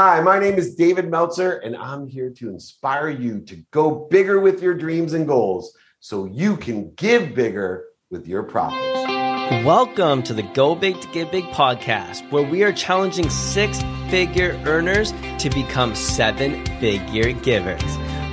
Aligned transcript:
Hi, 0.00 0.20
my 0.20 0.38
name 0.38 0.54
is 0.54 0.76
David 0.76 1.10
Meltzer, 1.10 1.54
and 1.54 1.76
I'm 1.76 2.06
here 2.06 2.30
to 2.30 2.48
inspire 2.48 3.08
you 3.08 3.40
to 3.40 3.56
go 3.72 4.06
bigger 4.08 4.38
with 4.38 4.62
your 4.62 4.72
dreams 4.72 5.12
and 5.12 5.26
goals 5.26 5.76
so 5.98 6.24
you 6.26 6.56
can 6.56 6.94
give 6.94 7.34
bigger 7.34 7.84
with 8.08 8.28
your 8.28 8.44
profits. 8.44 8.78
Welcome 9.66 10.22
to 10.22 10.34
the 10.34 10.44
Go 10.44 10.76
Big 10.76 11.00
to 11.00 11.08
Give 11.08 11.28
Big 11.32 11.46
podcast, 11.46 12.30
where 12.30 12.44
we 12.44 12.62
are 12.62 12.72
challenging 12.72 13.28
six 13.28 13.82
figure 14.08 14.52
earners 14.66 15.10
to 15.40 15.50
become 15.50 15.96
seven 15.96 16.64
figure 16.78 17.32
givers. 17.32 17.82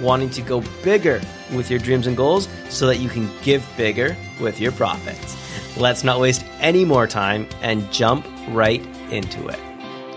wanting 0.00 0.30
to 0.30 0.42
go 0.42 0.62
bigger 0.82 1.20
with 1.52 1.70
your 1.70 1.78
dreams 1.78 2.06
and 2.06 2.16
goals 2.16 2.48
so 2.68 2.86
that 2.86 2.98
you 2.98 3.08
can 3.08 3.28
give 3.42 3.66
bigger 3.76 4.16
with 4.40 4.60
your 4.60 4.72
profits. 4.72 5.36
Let's 5.76 6.04
not 6.04 6.20
waste 6.20 6.44
any 6.60 6.84
more 6.84 7.06
time 7.06 7.48
and 7.62 7.90
jump 7.92 8.26
right 8.48 8.84
into 9.10 9.48
it. 9.48 9.58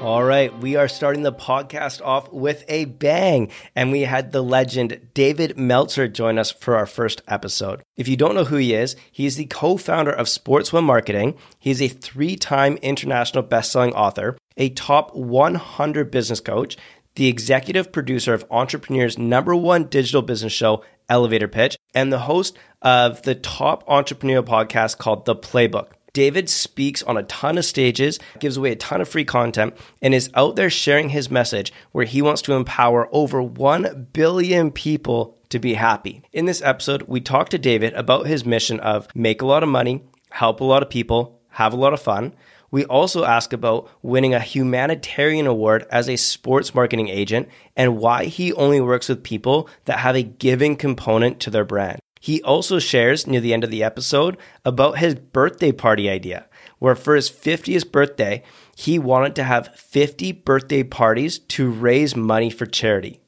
All 0.04 0.22
right, 0.22 0.54
we 0.60 0.76
are 0.76 0.90
starting 0.90 1.24
the 1.24 1.32
podcast 1.32 2.02
off 2.02 2.30
with 2.34 2.66
a 2.68 2.84
bang, 2.84 3.50
and 3.74 3.90
we 3.90 4.02
had 4.02 4.34
the 4.34 4.42
legend 4.42 5.00
David 5.14 5.58
Meltzer 5.58 6.10
join 6.10 6.38
us 6.38 6.52
for 6.52 6.76
our 6.76 6.86
first 6.86 7.22
episode. 7.26 7.82
If 7.96 8.10
you 8.10 8.18
don't 8.18 8.36
know 8.36 8.44
who 8.44 8.58
he 8.58 8.74
is, 8.74 8.98
he 9.14 9.26
is 9.26 9.38
the 9.38 9.46
co 9.46 9.78
founder 9.78 10.12
of 10.12 10.28
Sports 10.28 10.74
1 10.74 10.84
Marketing. 10.84 11.36
He 11.58 11.72
is 11.72 11.82
a 11.82 11.88
three 11.88 12.36
time 12.36 12.76
international 12.82 13.44
best-selling 13.44 13.94
author, 13.94 14.38
a 14.58 14.72
top 14.72 15.16
100 15.16 16.12
business 16.12 16.42
coach, 16.42 16.76
the 17.16 17.28
executive 17.28 17.92
producer 17.92 18.34
of 18.34 18.46
Entrepreneur's 18.50 19.18
number 19.18 19.56
one 19.56 19.86
digital 19.86 20.22
business 20.22 20.54
show, 20.54 20.84
Elevator 21.10 21.48
Pitch, 21.48 21.78
and 21.94 22.12
the 22.12 22.20
host 22.20 22.58
of 22.82 23.22
the 23.22 23.36
top 23.36 23.88
entrepreneurial 23.88 24.44
podcast 24.44 24.98
called 24.98 25.26
The 25.26 25.36
Playbook. 25.36 25.90
David 26.14 26.48
speaks 26.48 27.02
on 27.02 27.18
a 27.18 27.24
ton 27.24 27.58
of 27.58 27.66
stages, 27.66 28.20
gives 28.40 28.58
away 28.58 28.72
a 28.72 28.76
ton 28.76 29.02
of 29.02 29.10
free 29.10 29.26
content, 29.26 29.76
and 30.02 30.14
is 30.14 30.30
out 30.36 30.56
there 30.56 30.70
sharing 30.70 31.10
his 31.10 31.32
message 31.32 31.74
where 31.92 32.06
he 32.06 32.22
wants 32.22 32.44
to 32.44 32.54
empower 32.54 33.10
over 33.12 33.42
1 33.42 34.10
billion 34.14 34.70
people 34.70 35.40
to 35.50 35.58
be 35.58 35.74
happy. 35.74 36.22
In 36.32 36.46
this 36.46 36.62
episode, 36.62 37.04
we 37.04 37.20
talk 37.20 37.50
to 37.50 37.58
David 37.58 37.94
about 37.94 38.28
his 38.28 38.46
mission 38.46 38.80
of 38.80 39.08
make 39.16 39.42
a 39.42 39.46
lot 39.48 39.64
of 39.64 39.70
money, 39.70 40.04
help 40.30 40.62
a 40.62 40.66
lot 40.66 40.84
of 40.84 40.90
people, 40.90 41.42
have 41.50 41.74
a 41.74 41.78
lot 41.78 41.94
of 41.94 42.02
fun. 42.02 42.36
We 42.74 42.86
also 42.86 43.24
ask 43.24 43.54
about 43.54 43.88
winning 44.02 44.34
a 44.34 44.40
humanitarian 44.40 45.46
award 45.46 45.86
as 45.92 46.10
a 46.10 46.16
sports 46.16 46.74
marketing 46.74 47.08
agent 47.08 47.50
and 47.76 48.00
why 48.00 48.26
he 48.26 48.52
only 48.54 48.82
works 48.82 49.10
with 49.10 49.22
people 49.22 49.70
that 49.86 50.00
have 50.00 50.16
a 50.16 50.24
giving 50.24 50.76
component 50.76 51.40
to 51.42 51.52
their 51.52 51.66
brand. 51.66 52.00
He 52.20 52.42
also 52.42 52.80
shares 52.80 53.28
near 53.28 53.42
the 53.42 53.54
end 53.54 53.64
of 53.64 53.70
the 53.70 53.84
episode 53.84 54.38
about 54.66 54.98
his 54.98 55.14
birthday 55.14 55.72
party 55.72 56.10
idea, 56.10 56.48
where 56.80 56.96
for 56.96 57.14
his 57.14 57.30
50th 57.30 57.92
birthday, 57.92 58.42
he 58.76 58.98
wanted 58.98 59.36
to 59.36 59.44
have 59.44 59.76
50 59.76 60.32
birthday 60.32 60.82
parties 60.82 61.38
to 61.38 61.70
raise 61.70 62.16
money 62.16 62.50
for 62.50 62.66
charity. 62.66 63.22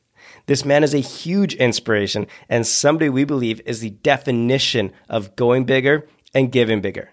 This 0.48 0.66
man 0.66 0.84
is 0.84 0.96
a 0.96 0.98
huge 0.98 1.54
inspiration 1.54 2.26
and 2.50 2.66
somebody 2.66 3.10
we 3.10 3.26
believe 3.26 3.62
is 3.68 3.82
the 3.82 3.92
definition 3.92 4.92
of 5.08 5.36
going 5.36 5.66
bigger 5.66 6.08
and 6.34 6.52
giving 6.52 6.82
bigger. 6.82 7.12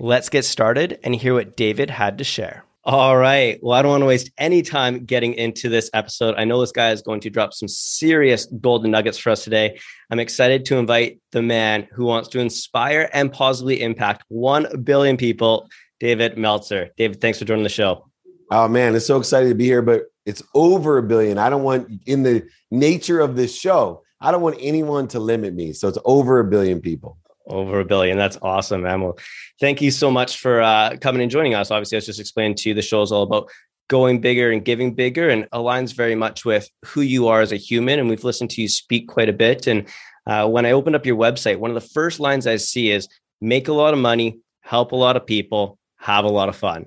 Let's 0.00 0.28
get 0.28 0.44
started 0.44 0.98
and 1.04 1.14
hear 1.14 1.34
what 1.34 1.56
David 1.56 1.88
had 1.88 2.18
to 2.18 2.24
share. 2.24 2.64
All 2.82 3.16
right. 3.16 3.58
Well, 3.62 3.78
I 3.78 3.80
don't 3.80 3.92
want 3.92 4.02
to 4.02 4.06
waste 4.06 4.30
any 4.36 4.60
time 4.60 5.04
getting 5.04 5.34
into 5.34 5.68
this 5.68 5.88
episode. 5.94 6.34
I 6.36 6.44
know 6.44 6.60
this 6.60 6.72
guy 6.72 6.90
is 6.90 7.00
going 7.00 7.20
to 7.20 7.30
drop 7.30 7.54
some 7.54 7.68
serious 7.68 8.44
golden 8.44 8.90
nuggets 8.90 9.16
for 9.16 9.30
us 9.30 9.44
today. 9.44 9.78
I'm 10.10 10.18
excited 10.18 10.64
to 10.66 10.76
invite 10.76 11.20
the 11.32 11.42
man 11.42 11.88
who 11.92 12.04
wants 12.04 12.28
to 12.30 12.40
inspire 12.40 13.08
and 13.14 13.32
positively 13.32 13.82
impact 13.82 14.24
1 14.28 14.82
billion 14.82 15.16
people, 15.16 15.68
David 16.00 16.36
Meltzer. 16.36 16.90
David, 16.98 17.20
thanks 17.20 17.38
for 17.38 17.46
joining 17.46 17.62
the 17.62 17.70
show. 17.70 18.10
Oh, 18.50 18.68
man, 18.68 18.94
it's 18.94 19.06
so 19.06 19.16
excited 19.16 19.48
to 19.48 19.54
be 19.54 19.64
here, 19.64 19.80
but 19.80 20.02
it's 20.26 20.42
over 20.54 20.98
a 20.98 21.02
billion. 21.02 21.38
I 21.38 21.48
don't 21.48 21.62
want, 21.62 21.88
in 22.04 22.22
the 22.22 22.46
nature 22.70 23.20
of 23.20 23.36
this 23.36 23.56
show, 23.56 24.02
I 24.20 24.32
don't 24.32 24.42
want 24.42 24.56
anyone 24.60 25.08
to 25.08 25.20
limit 25.20 25.54
me. 25.54 25.72
So 25.72 25.88
it's 25.88 25.98
over 26.04 26.40
a 26.40 26.44
billion 26.44 26.80
people. 26.80 27.16
Over 27.46 27.80
a 27.80 27.84
billion. 27.84 28.16
That's 28.16 28.38
awesome. 28.40 28.82
Well, 28.82 29.18
thank 29.60 29.82
you 29.82 29.90
so 29.90 30.10
much 30.10 30.38
for 30.38 30.62
uh, 30.62 30.96
coming 31.00 31.20
and 31.20 31.30
joining 31.30 31.54
us. 31.54 31.70
Obviously, 31.70 31.96
I 31.96 31.98
was 31.98 32.06
just 32.06 32.20
explaining 32.20 32.56
to 32.56 32.70
you 32.70 32.74
the 32.74 32.82
show 32.82 33.02
is 33.02 33.12
all 33.12 33.22
about 33.22 33.50
going 33.88 34.20
bigger 34.20 34.50
and 34.50 34.64
giving 34.64 34.94
bigger 34.94 35.28
and 35.28 35.48
aligns 35.50 35.94
very 35.94 36.14
much 36.14 36.44
with 36.44 36.70
who 36.86 37.02
you 37.02 37.28
are 37.28 37.42
as 37.42 37.52
a 37.52 37.56
human. 37.56 37.98
And 37.98 38.08
we've 38.08 38.24
listened 38.24 38.50
to 38.50 38.62
you 38.62 38.68
speak 38.68 39.08
quite 39.08 39.28
a 39.28 39.32
bit. 39.32 39.66
And 39.66 39.86
uh, 40.26 40.48
when 40.48 40.64
I 40.64 40.72
opened 40.72 40.96
up 40.96 41.04
your 41.04 41.16
website, 41.16 41.58
one 41.58 41.70
of 41.70 41.74
the 41.74 41.88
first 41.88 42.18
lines 42.18 42.46
I 42.46 42.56
see 42.56 42.90
is 42.90 43.08
make 43.42 43.68
a 43.68 43.74
lot 43.74 43.92
of 43.92 44.00
money, 44.00 44.40
help 44.62 44.92
a 44.92 44.96
lot 44.96 45.16
of 45.16 45.26
people, 45.26 45.78
have 45.98 46.24
a 46.24 46.28
lot 46.28 46.48
of 46.48 46.56
fun. 46.56 46.86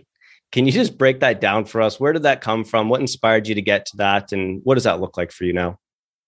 Can 0.52 0.66
you 0.66 0.72
just 0.72 0.98
break 0.98 1.20
that 1.20 1.40
down 1.42 1.66
for 1.66 1.82
us? 1.82 2.00
Where 2.00 2.14
did 2.14 2.24
that 2.24 2.42
come 2.42 2.64
from? 2.64 2.90
What 2.90 3.02
inspired 3.02 3.48
you 3.48 3.56
to 3.56 3.62
get 3.62 3.86
to 3.88 3.98
that? 3.98 4.32
And 4.32 4.62
what 4.64 4.74
does 4.76 4.86
that 4.86 5.00
look 5.00 5.18
like 5.18 5.32
for 5.32 5.44
you 5.44 5.54
now? 5.54 5.78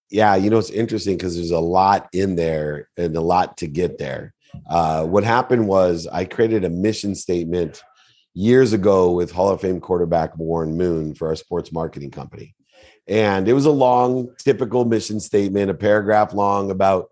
Yeah, 0.09 0.36
you 0.36 0.50
know, 0.50 0.58
it's 0.58 0.72
interesting 0.72 1.18
because 1.18 1.36
there's 1.36 1.52
a 1.52 1.59
lot 1.59 2.09
in 2.14 2.36
there 2.36 2.90
and 2.97 3.16
a 3.16 3.22
lot 3.22 3.58
to 3.58 3.68
get 3.68 3.97
there. 3.97 4.34
Uh, 4.68 5.06
what 5.06 5.24
happened 5.24 5.68
was 5.68 6.08
I 6.08 6.25
created 6.25 6.64
a 6.64 6.70
mission 6.70 7.14
statement 7.14 7.81
years 8.34 8.74
ago 8.74 9.12
with 9.12 9.31
Hall 9.31 9.50
of 9.50 9.62
Fame 9.62 9.80
quarterback 9.80 10.38
Warren 10.38 10.78
Moon 10.78 11.14
for 11.14 11.28
our 11.28 11.36
sports 11.36 11.72
marketing 11.72 12.12
company. 12.12 12.56
And 13.08 13.47
it 13.47 13.53
was 13.53 13.66
a 13.66 13.72
long, 13.72 14.30
typical 14.38 14.86
mission 14.86 15.20
statement, 15.20 15.72
a 15.72 15.75
paragraph 15.75 16.34
long 16.34 16.72
about, 16.72 17.09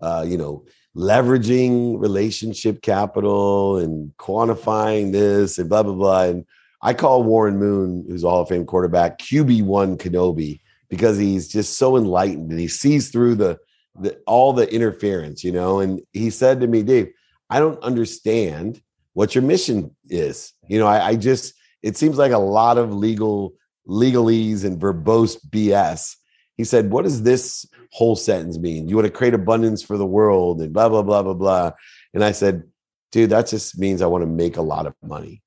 uh, 0.00 0.24
you 0.26 0.36
know, 0.36 0.64
leveraging 0.96 2.00
relationship 2.00 2.82
capital 2.82 3.78
and 3.78 4.12
quantifying 4.18 5.12
this 5.12 5.58
and 5.58 5.68
blah, 5.68 5.82
blah, 5.82 5.94
blah. 5.94 6.22
And 6.24 6.44
I 6.80 6.94
call 6.94 7.22
Warren 7.22 7.58
Moon, 7.58 8.04
who's 8.08 8.24
a 8.24 8.28
Hall 8.28 8.42
of 8.42 8.48
Fame 8.48 8.66
quarterback, 8.66 9.18
QB1 9.18 9.98
Kenobi 9.98 10.60
because 10.92 11.16
he's 11.16 11.48
just 11.48 11.78
so 11.78 11.96
enlightened 11.96 12.50
and 12.50 12.60
he 12.60 12.68
sees 12.68 13.08
through 13.08 13.34
the, 13.34 13.58
the 13.98 14.14
all 14.26 14.52
the 14.52 14.70
interference, 14.70 15.42
you 15.42 15.50
know. 15.50 15.80
And 15.80 16.02
he 16.12 16.28
said 16.28 16.60
to 16.60 16.66
me, 16.66 16.82
Dave, 16.82 17.14
I 17.48 17.60
don't 17.60 17.82
understand 17.82 18.82
what 19.14 19.34
your 19.34 19.40
mission 19.40 19.96
is. 20.10 20.52
You 20.68 20.78
know, 20.78 20.86
I, 20.86 21.08
I 21.08 21.16
just 21.16 21.54
it 21.82 21.96
seems 21.96 22.18
like 22.18 22.32
a 22.32 22.38
lot 22.38 22.76
of 22.76 22.92
legal 22.92 23.54
legalese 23.88 24.66
and 24.66 24.78
verbose 24.78 25.38
BS. 25.48 26.14
He 26.58 26.64
said, 26.64 26.90
What 26.90 27.04
does 27.04 27.22
this 27.22 27.64
whole 27.90 28.14
sentence 28.14 28.58
mean? 28.58 28.86
You 28.86 28.96
want 28.96 29.06
to 29.06 29.12
create 29.12 29.32
abundance 29.32 29.82
for 29.82 29.96
the 29.96 30.04
world 30.04 30.60
and 30.60 30.74
blah, 30.74 30.90
blah, 30.90 31.00
blah, 31.00 31.22
blah, 31.22 31.32
blah. 31.32 31.70
And 32.12 32.22
I 32.22 32.32
said, 32.32 32.64
Dude, 33.12 33.30
that 33.30 33.46
just 33.46 33.78
means 33.78 34.02
I 34.02 34.06
want 34.08 34.24
to 34.24 34.30
make 34.30 34.58
a 34.58 34.62
lot 34.62 34.86
of 34.86 34.94
money. 35.02 35.42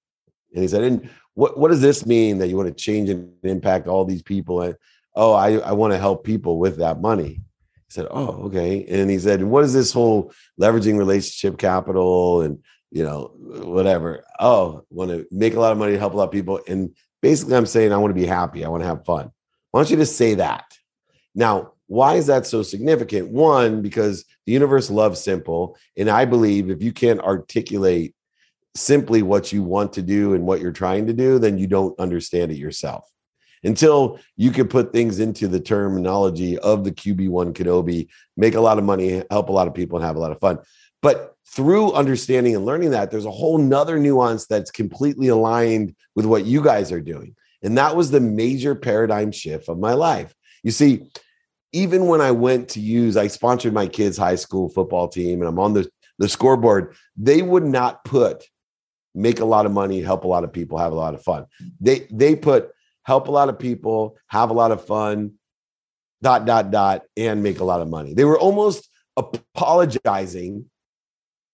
And 0.56 0.64
he 0.64 0.68
said, 0.68 0.82
And 0.82 1.08
what, 1.36 1.60
what 1.60 1.70
does 1.70 1.82
this 1.82 2.04
mean 2.04 2.40
that 2.40 2.48
you 2.48 2.58
want 2.58 2.70
to 2.70 2.84
change 2.84 3.12
and 3.12 3.32
impact 3.44 3.88
all 3.88 4.06
these 4.06 4.24
people? 4.24 4.64
And 4.64 4.76
oh, 5.16 5.34
I, 5.34 5.54
I 5.58 5.72
want 5.72 5.94
to 5.94 6.00
help 6.00 6.24
people 6.24 6.60
with 6.60 6.78
that 6.78 7.02
money. 7.02 7.42
He 7.88 7.92
said, 7.92 8.08
oh, 8.12 8.46
okay. 8.46 8.86
And 8.90 9.10
he 9.10 9.20
said, 9.20 9.44
what 9.44 9.64
is 9.64 9.74
this 9.74 9.94
whole 9.94 10.34
leveraging 10.60 10.98
relationship 10.98 11.58
capital 11.58 12.42
and, 12.42 12.60
you 12.92 13.04
know, 13.04 13.32
whatever. 13.38 14.24
Oh, 14.40 14.80
I 14.80 14.82
want 14.90 15.12
to 15.12 15.28
make 15.32 15.56
a 15.56 15.60
lot 15.60 15.72
of 15.72 15.78
money 15.78 15.94
to 15.94 16.00
help 16.00 16.14
a 16.14 16.18
lot 16.18 16.26
of 16.26 16.32
people. 16.32 16.60
And 16.68 16.96
basically, 17.22 17.56
I'm 17.56 17.66
saying 17.66 17.92
I 17.92 17.98
want 17.98 18.16
to 18.16 18.20
be 18.20 18.28
happy. 18.28 18.66
I 18.66 18.70
want 18.70 18.84
to 18.84 18.88
have 18.88 19.06
fun. 19.06 19.32
Why 19.72 19.80
don't 19.80 19.90
you 19.90 19.98
just 19.98 20.18
say 20.18 20.36
that? 20.36 20.66
Now, 21.34 21.74
why 21.88 22.16
is 22.16 22.28
that 22.28 22.48
so 22.48 22.64
significant? 22.64 23.30
One, 23.30 23.82
because 23.82 24.26
the 24.46 24.54
universe 24.54 24.90
loves 24.90 25.22
simple. 25.22 25.78
And 25.98 26.10
I 26.10 26.26
believe 26.26 26.70
if 26.70 26.82
you 26.82 26.92
can't 26.92 27.20
articulate 27.20 28.16
simply 28.76 29.22
what 29.22 29.54
you 29.54 29.64
want 29.64 29.94
to 29.94 30.02
do 30.02 30.34
and 30.34 30.46
what 30.46 30.62
you're 30.62 30.72
trying 30.72 31.08
to 31.08 31.14
do, 31.14 31.38
then 31.38 31.58
you 31.58 31.68
don't 31.68 31.98
understand 32.00 32.52
it 32.52 32.58
yourself 32.58 33.10
until 33.66 34.20
you 34.38 34.52
can 34.52 34.68
put 34.68 34.94
things 34.94 35.20
into 35.20 35.48
the 35.48 35.60
terminology 35.60 36.58
of 36.60 36.84
the 36.84 36.92
QB1 36.92 37.54
Kenobi, 37.54 38.08
make 38.38 38.56
a 38.56 38.62
lot 38.62 38.78
of 38.78 38.84
money, 38.84 39.24
help 39.30 39.50
a 39.50 39.52
lot 39.52 39.68
of 39.68 39.74
people, 39.74 39.98
and 39.98 40.06
have 40.06 40.16
a 40.16 40.20
lot 40.20 40.32
of 40.32 40.40
fun. 40.40 40.60
But 41.02 41.36
through 41.48 41.94
understanding 41.94 42.56
and 42.56 42.66
learning 42.66 42.92
that, 42.92 43.12
there's 43.12 43.26
a 43.26 43.32
whole 43.32 43.58
nother 43.58 44.00
nuance 44.00 44.46
that's 44.46 44.72
completely 44.72 45.28
aligned 45.28 45.96
with 46.16 46.26
what 46.26 46.46
you 46.46 46.64
guys 46.64 46.92
are 46.92 47.02
doing. 47.02 47.36
And 47.62 47.78
that 47.78 47.96
was 47.96 48.12
the 48.12 48.20
major 48.20 48.76
paradigm 48.76 49.32
shift 49.32 49.70
of 49.70 49.80
my 49.80 49.94
life. 49.94 50.34
You 50.64 50.72
see, 50.72 51.12
even 51.72 52.08
when 52.08 52.22
I 52.22 52.32
went 52.32 52.70
to 52.70 52.80
use, 52.80 53.18
I 53.18 53.28
sponsored 53.28 53.74
my 53.74 53.88
kids' 53.88 54.18
high 54.18 54.36
school 54.36 54.70
football 54.70 55.08
team 55.08 55.42
and 55.42 55.50
I'm 55.50 55.60
on 55.60 55.74
the, 55.74 55.90
the 56.20 56.30
scoreboard, 56.30 56.96
they 57.18 57.42
would 57.42 57.66
not 57.66 58.06
put 58.06 58.46
make 59.16 59.40
a 59.40 59.46
lot 59.46 59.66
of 59.66 59.72
money, 59.72 60.02
help 60.02 60.26
a 60.26 60.28
lot 60.28 60.44
of 60.44 60.52
people, 60.52 60.78
have 60.78 60.92
a 60.92 60.96
lot 60.96 61.14
of 61.14 61.24
fun. 61.24 61.46
They 61.80 62.08
they 62.12 62.36
put 62.36 62.72
help 63.06 63.28
a 63.28 63.32
lot 63.32 63.50
of 63.50 63.58
people, 63.58 64.18
have 64.28 64.50
a 64.50 64.54
lot 64.54 64.72
of 64.72 64.86
fun, 64.86 65.34
dot 66.22 66.46
dot 66.46 66.72
dot 66.72 67.04
and 67.16 67.44
make 67.44 67.60
a 67.60 67.64
lot 67.64 67.82
of 67.82 67.88
money. 67.88 68.14
They 68.14 68.26
were 68.26 68.40
almost 68.40 68.90
apologizing 69.16 70.66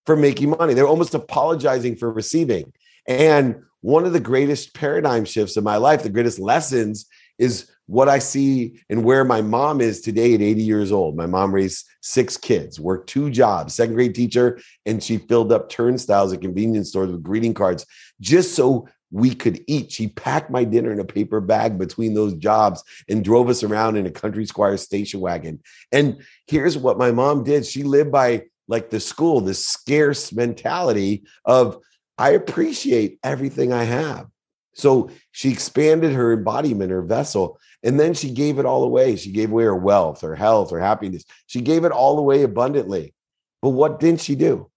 for 0.05 0.15
making 0.15 0.51
money. 0.51 0.73
They 0.73 0.81
were 0.81 0.87
almost 0.87 1.13
apologizing 1.13 1.97
for 1.97 2.11
receiving. 2.11 2.73
And 3.07 3.63
one 3.81 4.05
of 4.05 4.13
the 4.13 4.19
greatest 4.19 4.73
paradigm 4.73 5.25
shifts 5.25 5.57
in 5.57 5.63
my 5.63 5.77
life, 5.77 6.03
the 6.03 6.09
greatest 6.09 6.39
lessons 6.39 7.05
is 7.37 7.69
what 7.87 8.07
I 8.07 8.19
see 8.19 8.79
and 8.89 9.03
where 9.03 9.25
my 9.25 9.41
mom 9.41 9.81
is 9.81 10.01
today 10.01 10.33
at 10.33 10.41
80 10.41 10.61
years 10.61 10.91
old. 10.91 11.17
My 11.17 11.25
mom 11.25 11.53
raised 11.53 11.85
six 12.01 12.37
kids, 12.37 12.79
worked 12.79 13.09
two 13.09 13.29
jobs, 13.29 13.73
second 13.73 13.95
grade 13.95 14.15
teacher, 14.15 14.59
and 14.85 15.03
she 15.03 15.17
filled 15.17 15.51
up 15.51 15.69
turnstiles 15.69 16.31
at 16.31 16.41
convenience 16.41 16.89
stores 16.89 17.11
with 17.11 17.23
greeting 17.23 17.53
cards 17.53 17.85
just 18.21 18.55
so 18.55 18.87
we 19.11 19.35
could 19.35 19.63
eat. 19.67 19.91
She 19.91 20.07
packed 20.07 20.49
my 20.49 20.63
dinner 20.63 20.91
in 20.91 20.99
a 20.99 21.05
paper 21.05 21.41
bag 21.41 21.77
between 21.77 22.13
those 22.13 22.33
jobs 22.35 22.83
and 23.09 23.23
drove 23.23 23.49
us 23.49 23.63
around 23.63 23.97
in 23.97 24.05
a 24.05 24.11
country 24.11 24.45
squire 24.45 24.77
station 24.77 25.19
wagon. 25.19 25.61
And 25.91 26.21
here's 26.47 26.77
what 26.77 26.97
my 26.97 27.11
mom 27.11 27.43
did 27.43 27.65
she 27.65 27.83
lived 27.83 28.11
by 28.11 28.43
like 28.67 28.89
the 28.89 28.99
school, 28.99 29.41
the 29.41 29.53
scarce 29.53 30.31
mentality 30.31 31.23
of, 31.45 31.77
I 32.17 32.31
appreciate 32.31 33.19
everything 33.23 33.73
I 33.73 33.83
have. 33.83 34.27
So 34.73 35.09
she 35.31 35.51
expanded 35.51 36.13
her 36.13 36.31
embodiment, 36.31 36.91
her 36.91 37.01
vessel, 37.01 37.59
and 37.83 37.99
then 37.99 38.13
she 38.13 38.31
gave 38.31 38.59
it 38.59 38.65
all 38.65 38.83
away. 38.83 39.17
She 39.17 39.31
gave 39.31 39.51
away 39.51 39.65
her 39.65 39.75
wealth, 39.75 40.21
her 40.21 40.35
health, 40.35 40.71
her 40.71 40.79
happiness. 40.79 41.25
She 41.47 41.59
gave 41.59 41.83
it 41.83 41.91
all 41.91 42.17
away 42.17 42.43
abundantly. 42.43 43.13
But 43.61 43.69
what 43.69 43.99
didn't 43.99 44.21
she 44.21 44.35
do? 44.35 44.69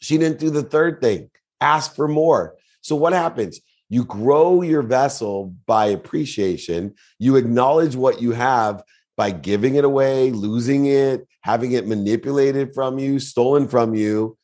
She 0.00 0.18
didn't 0.18 0.40
do 0.40 0.50
the 0.50 0.64
third 0.64 1.00
thing 1.00 1.30
ask 1.62 1.94
for 1.94 2.08
more. 2.08 2.56
So 2.82 2.96
what 2.96 3.12
happens? 3.12 3.60
You 3.88 4.04
grow 4.04 4.62
your 4.62 4.82
vessel 4.82 5.54
by 5.66 5.86
appreciation. 5.86 6.94
You 7.18 7.36
acknowledge 7.36 7.96
what 7.96 8.22
you 8.22 8.32
have 8.32 8.82
by 9.16 9.30
giving 9.30 9.74
it 9.74 9.84
away, 9.84 10.30
losing 10.30 10.86
it, 10.86 11.26
having 11.42 11.72
it 11.72 11.86
manipulated 11.86 12.74
from 12.74 12.98
you, 12.98 13.18
stolen 13.18 13.68
from 13.68 13.94
you. 13.94 14.36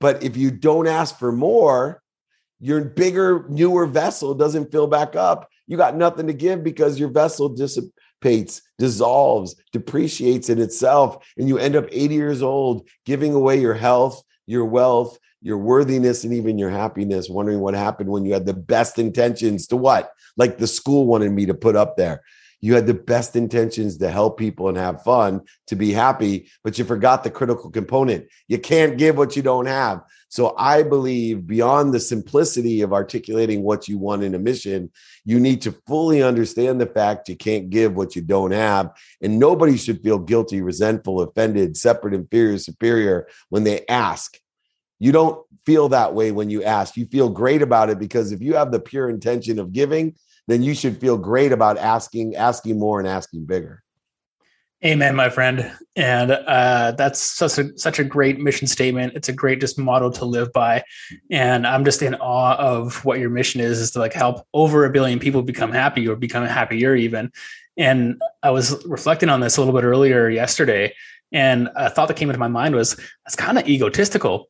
But 0.00 0.22
if 0.22 0.36
you 0.36 0.50
don't 0.50 0.86
ask 0.86 1.18
for 1.18 1.32
more, 1.32 2.02
your 2.60 2.84
bigger, 2.84 3.44
newer 3.48 3.86
vessel 3.86 4.34
doesn't 4.34 4.70
fill 4.70 4.86
back 4.86 5.16
up. 5.16 5.48
You 5.66 5.76
got 5.76 5.96
nothing 5.96 6.26
to 6.28 6.32
give 6.32 6.62
because 6.62 6.98
your 6.98 7.10
vessel 7.10 7.48
dissipates, 7.48 8.62
dissolves, 8.78 9.56
depreciates 9.72 10.48
in 10.48 10.60
itself. 10.60 11.26
And 11.36 11.48
you 11.48 11.58
end 11.58 11.76
up 11.76 11.86
80 11.90 12.14
years 12.14 12.42
old 12.42 12.88
giving 13.04 13.34
away 13.34 13.60
your 13.60 13.74
health, 13.74 14.22
your 14.46 14.64
wealth, 14.64 15.18
your 15.46 15.58
worthiness 15.58 16.24
and 16.24 16.34
even 16.34 16.58
your 16.58 16.70
happiness, 16.70 17.30
wondering 17.30 17.60
what 17.60 17.72
happened 17.72 18.10
when 18.10 18.24
you 18.24 18.32
had 18.32 18.46
the 18.46 18.52
best 18.52 18.98
intentions 18.98 19.68
to 19.68 19.76
what? 19.76 20.10
Like 20.36 20.58
the 20.58 20.66
school 20.66 21.06
wanted 21.06 21.30
me 21.30 21.46
to 21.46 21.54
put 21.54 21.76
up 21.76 21.96
there. 21.96 22.24
You 22.60 22.74
had 22.74 22.88
the 22.88 22.94
best 22.94 23.36
intentions 23.36 23.96
to 23.98 24.10
help 24.10 24.38
people 24.38 24.68
and 24.68 24.76
have 24.76 25.04
fun, 25.04 25.42
to 25.68 25.76
be 25.76 25.92
happy, 25.92 26.50
but 26.64 26.76
you 26.76 26.84
forgot 26.84 27.22
the 27.22 27.30
critical 27.30 27.70
component. 27.70 28.26
You 28.48 28.58
can't 28.58 28.98
give 28.98 29.16
what 29.16 29.36
you 29.36 29.42
don't 29.42 29.66
have. 29.66 30.02
So 30.30 30.52
I 30.58 30.82
believe 30.82 31.46
beyond 31.46 31.94
the 31.94 32.00
simplicity 32.00 32.80
of 32.80 32.92
articulating 32.92 33.62
what 33.62 33.86
you 33.86 33.98
want 33.98 34.24
in 34.24 34.34
a 34.34 34.40
mission, 34.40 34.90
you 35.24 35.38
need 35.38 35.62
to 35.62 35.76
fully 35.86 36.24
understand 36.24 36.80
the 36.80 36.86
fact 36.86 37.28
you 37.28 37.36
can't 37.36 37.70
give 37.70 37.94
what 37.94 38.16
you 38.16 38.22
don't 38.22 38.50
have. 38.50 38.90
And 39.22 39.38
nobody 39.38 39.76
should 39.76 40.02
feel 40.02 40.18
guilty, 40.18 40.60
resentful, 40.60 41.20
offended, 41.20 41.76
separate, 41.76 42.14
inferior, 42.14 42.58
superior 42.58 43.28
when 43.48 43.62
they 43.62 43.86
ask 43.86 44.36
you 44.98 45.12
don't 45.12 45.44
feel 45.64 45.88
that 45.90 46.14
way 46.14 46.32
when 46.32 46.48
you 46.48 46.62
ask. 46.62 46.96
You 46.96 47.06
feel 47.06 47.28
great 47.28 47.62
about 47.62 47.90
it 47.90 47.98
because 47.98 48.32
if 48.32 48.40
you 48.40 48.54
have 48.54 48.72
the 48.72 48.80
pure 48.80 49.10
intention 49.10 49.58
of 49.58 49.72
giving, 49.72 50.14
then 50.48 50.62
you 50.62 50.74
should 50.74 51.00
feel 51.00 51.18
great 51.18 51.52
about 51.52 51.76
asking, 51.76 52.36
asking 52.36 52.78
more, 52.78 53.00
and 53.00 53.08
asking 53.08 53.46
bigger. 53.46 53.82
Amen, 54.84 55.16
my 55.16 55.30
friend. 55.30 55.72
And 55.96 56.30
uh, 56.30 56.92
that's 56.92 57.18
such 57.18 57.58
a 57.58 57.76
such 57.78 57.98
a 57.98 58.04
great 58.04 58.38
mission 58.38 58.68
statement. 58.68 59.14
It's 59.16 59.28
a 59.28 59.32
great 59.32 59.60
just 59.60 59.78
model 59.78 60.10
to 60.12 60.24
live 60.24 60.52
by. 60.52 60.84
And 61.30 61.66
I'm 61.66 61.84
just 61.84 62.02
in 62.02 62.14
awe 62.16 62.56
of 62.56 63.04
what 63.04 63.18
your 63.18 63.30
mission 63.30 63.60
is, 63.60 63.80
is 63.80 63.90
to 63.92 63.98
like 63.98 64.12
help 64.12 64.46
over 64.52 64.84
a 64.84 64.90
billion 64.90 65.18
people 65.18 65.42
become 65.42 65.72
happy 65.72 66.06
or 66.06 66.14
become 66.14 66.44
happier 66.44 66.94
even. 66.94 67.32
And 67.78 68.20
I 68.42 68.50
was 68.50 68.84
reflecting 68.86 69.28
on 69.30 69.40
this 69.40 69.56
a 69.56 69.60
little 69.60 69.74
bit 69.74 69.84
earlier 69.84 70.28
yesterday. 70.28 70.94
And 71.32 71.70
a 71.74 71.90
thought 71.90 72.08
that 72.08 72.16
came 72.16 72.28
into 72.28 72.38
my 72.38 72.48
mind 72.48 72.74
was 72.74 72.96
that's 73.24 73.34
kind 73.34 73.58
of 73.58 73.66
egotistical 73.66 74.48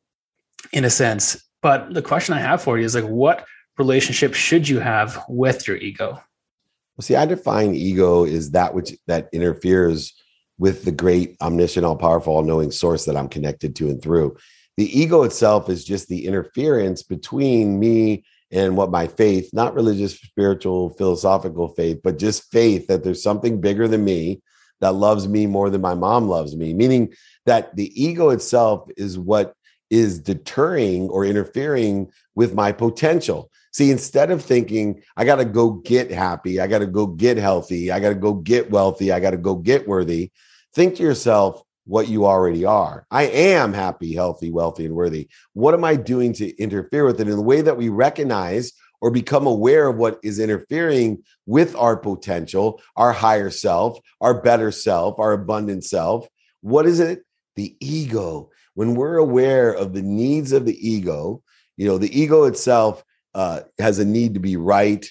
in 0.71 0.85
a 0.85 0.89
sense. 0.89 1.43
But 1.61 1.93
the 1.93 2.01
question 2.01 2.33
I 2.33 2.39
have 2.39 2.61
for 2.61 2.77
you 2.77 2.85
is 2.85 2.95
like, 2.95 3.05
what 3.05 3.45
relationship 3.77 4.33
should 4.33 4.67
you 4.67 4.79
have 4.79 5.23
with 5.27 5.67
your 5.67 5.77
ego? 5.77 6.13
Well, 6.13 7.03
see, 7.03 7.15
I 7.15 7.25
define 7.25 7.75
ego 7.75 8.23
is 8.23 8.51
that 8.51 8.73
which 8.73 8.97
that 9.07 9.29
interferes 9.31 10.13
with 10.57 10.83
the 10.83 10.91
great 10.91 11.37
omniscient, 11.41 11.85
all 11.85 11.95
powerful, 11.95 12.33
all 12.33 12.43
knowing 12.43 12.71
source 12.71 13.05
that 13.05 13.15
I'm 13.15 13.29
connected 13.29 13.75
to 13.75 13.89
and 13.89 14.01
through. 14.01 14.37
The 14.77 14.99
ego 14.99 15.23
itself 15.23 15.69
is 15.69 15.85
just 15.85 16.07
the 16.07 16.25
interference 16.25 17.03
between 17.03 17.79
me 17.79 18.23
and 18.51 18.77
what 18.77 18.91
my 18.91 19.07
faith, 19.07 19.49
not 19.53 19.75
religious, 19.75 20.15
spiritual, 20.15 20.91
philosophical 20.91 21.69
faith, 21.69 21.99
but 22.03 22.17
just 22.17 22.51
faith 22.51 22.87
that 22.87 23.03
there's 23.03 23.21
something 23.21 23.59
bigger 23.59 23.87
than 23.87 24.03
me 24.03 24.41
that 24.79 24.93
loves 24.93 25.27
me 25.27 25.45
more 25.47 25.69
than 25.69 25.81
my 25.81 25.95
mom 25.95 26.27
loves 26.27 26.55
me, 26.55 26.73
meaning 26.73 27.13
that 27.45 27.75
the 27.75 27.91
ego 28.01 28.29
itself 28.29 28.89
is 28.95 29.17
what 29.19 29.53
is 29.89 30.19
deterring 30.19 31.09
or 31.09 31.25
interfering 31.25 32.11
with 32.35 32.53
my 32.53 32.71
potential. 32.71 33.49
See, 33.71 33.91
instead 33.91 34.31
of 34.31 34.43
thinking, 34.43 35.01
I 35.15 35.25
got 35.25 35.35
to 35.35 35.45
go 35.45 35.71
get 35.71 36.11
happy, 36.11 36.59
I 36.59 36.67
got 36.67 36.79
to 36.79 36.87
go 36.87 37.07
get 37.07 37.37
healthy, 37.37 37.91
I 37.91 37.99
got 37.99 38.09
to 38.09 38.15
go 38.15 38.33
get 38.33 38.71
wealthy, 38.71 39.11
I 39.11 39.19
got 39.19 39.31
to 39.31 39.37
go 39.37 39.55
get 39.55 39.87
worthy, 39.87 40.31
think 40.73 40.95
to 40.95 41.03
yourself 41.03 41.61
what 41.85 42.07
you 42.07 42.25
already 42.25 42.65
are. 42.65 43.05
I 43.11 43.23
am 43.23 43.73
happy, 43.73 44.13
healthy, 44.13 44.51
wealthy, 44.51 44.85
and 44.85 44.95
worthy. 44.95 45.29
What 45.53 45.73
am 45.73 45.83
I 45.83 45.95
doing 45.95 46.33
to 46.33 46.55
interfere 46.57 47.05
with 47.05 47.21
it? 47.21 47.29
In 47.29 47.35
the 47.35 47.41
way 47.41 47.61
that 47.61 47.77
we 47.77 47.89
recognize 47.89 48.73
or 48.99 49.11
become 49.11 49.45
aware 49.45 49.87
of 49.87 49.97
what 49.97 50.19
is 50.23 50.39
interfering 50.39 51.23
with 51.45 51.75
our 51.75 51.95
potential, 51.95 52.81
our 52.95 53.13
higher 53.13 53.49
self, 53.49 53.99
our 54.21 54.41
better 54.41 54.71
self, 54.71 55.19
our 55.19 55.33
abundant 55.33 55.85
self, 55.85 56.27
what 56.61 56.85
is 56.85 56.99
it? 56.99 57.23
The 57.55 57.75
ego 57.79 58.49
when 58.77 58.93
we're 58.93 59.17
aware 59.17 59.71
of 59.73 59.93
the 59.93 60.03
needs 60.03 60.51
of 60.51 60.63
the 60.67 60.87
ego, 60.87 61.41
you 61.77 61.87
know, 61.87 61.97
the 61.97 62.15
ego 62.15 62.43
itself 62.43 63.03
uh, 63.33 63.61
has 63.79 63.97
a 63.97 64.05
need 64.05 64.35
to 64.35 64.39
be 64.39 64.55
right, 64.55 65.03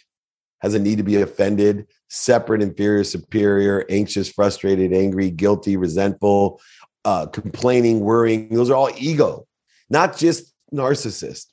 has 0.60 0.74
a 0.74 0.78
need 0.78 0.98
to 0.98 1.02
be 1.02 1.20
offended, 1.20 1.88
separate, 2.08 2.62
inferior, 2.62 3.02
superior, 3.02 3.84
anxious, 3.90 4.30
frustrated, 4.30 4.92
angry, 4.92 5.30
guilty, 5.30 5.76
resentful, 5.76 6.60
uh, 7.04 7.26
complaining, 7.26 7.98
worrying. 7.98 8.54
Those 8.54 8.70
are 8.70 8.76
all 8.76 8.90
ego, 8.96 9.49
not 9.90 10.16
just 10.16 10.54
narcissist, 10.73 11.46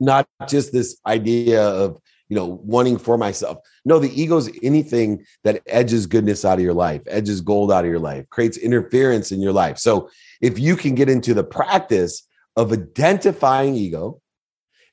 not 0.00 0.26
just 0.48 0.72
this 0.72 0.98
idea 1.06 1.62
of 1.62 2.00
you 2.28 2.36
know 2.36 2.60
wanting 2.62 2.98
for 2.98 3.16
myself. 3.16 3.58
No, 3.84 3.98
the 3.98 4.20
ego 4.20 4.36
is 4.36 4.50
anything 4.62 5.24
that 5.44 5.62
edges 5.66 6.06
goodness 6.06 6.44
out 6.44 6.58
of 6.58 6.64
your 6.64 6.74
life, 6.74 7.02
edges 7.06 7.40
gold 7.40 7.72
out 7.72 7.84
of 7.84 7.90
your 7.90 7.98
life, 7.98 8.28
creates 8.30 8.56
interference 8.56 9.32
in 9.32 9.40
your 9.40 9.52
life. 9.52 9.78
So 9.78 10.10
if 10.40 10.58
you 10.58 10.76
can 10.76 10.94
get 10.94 11.08
into 11.08 11.34
the 11.34 11.44
practice 11.44 12.26
of 12.56 12.72
identifying 12.72 13.74
ego 13.74 14.20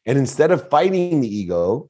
and 0.06 0.18
instead 0.18 0.52
of 0.52 0.70
fighting 0.70 1.22
the 1.22 1.36
ego, 1.36 1.90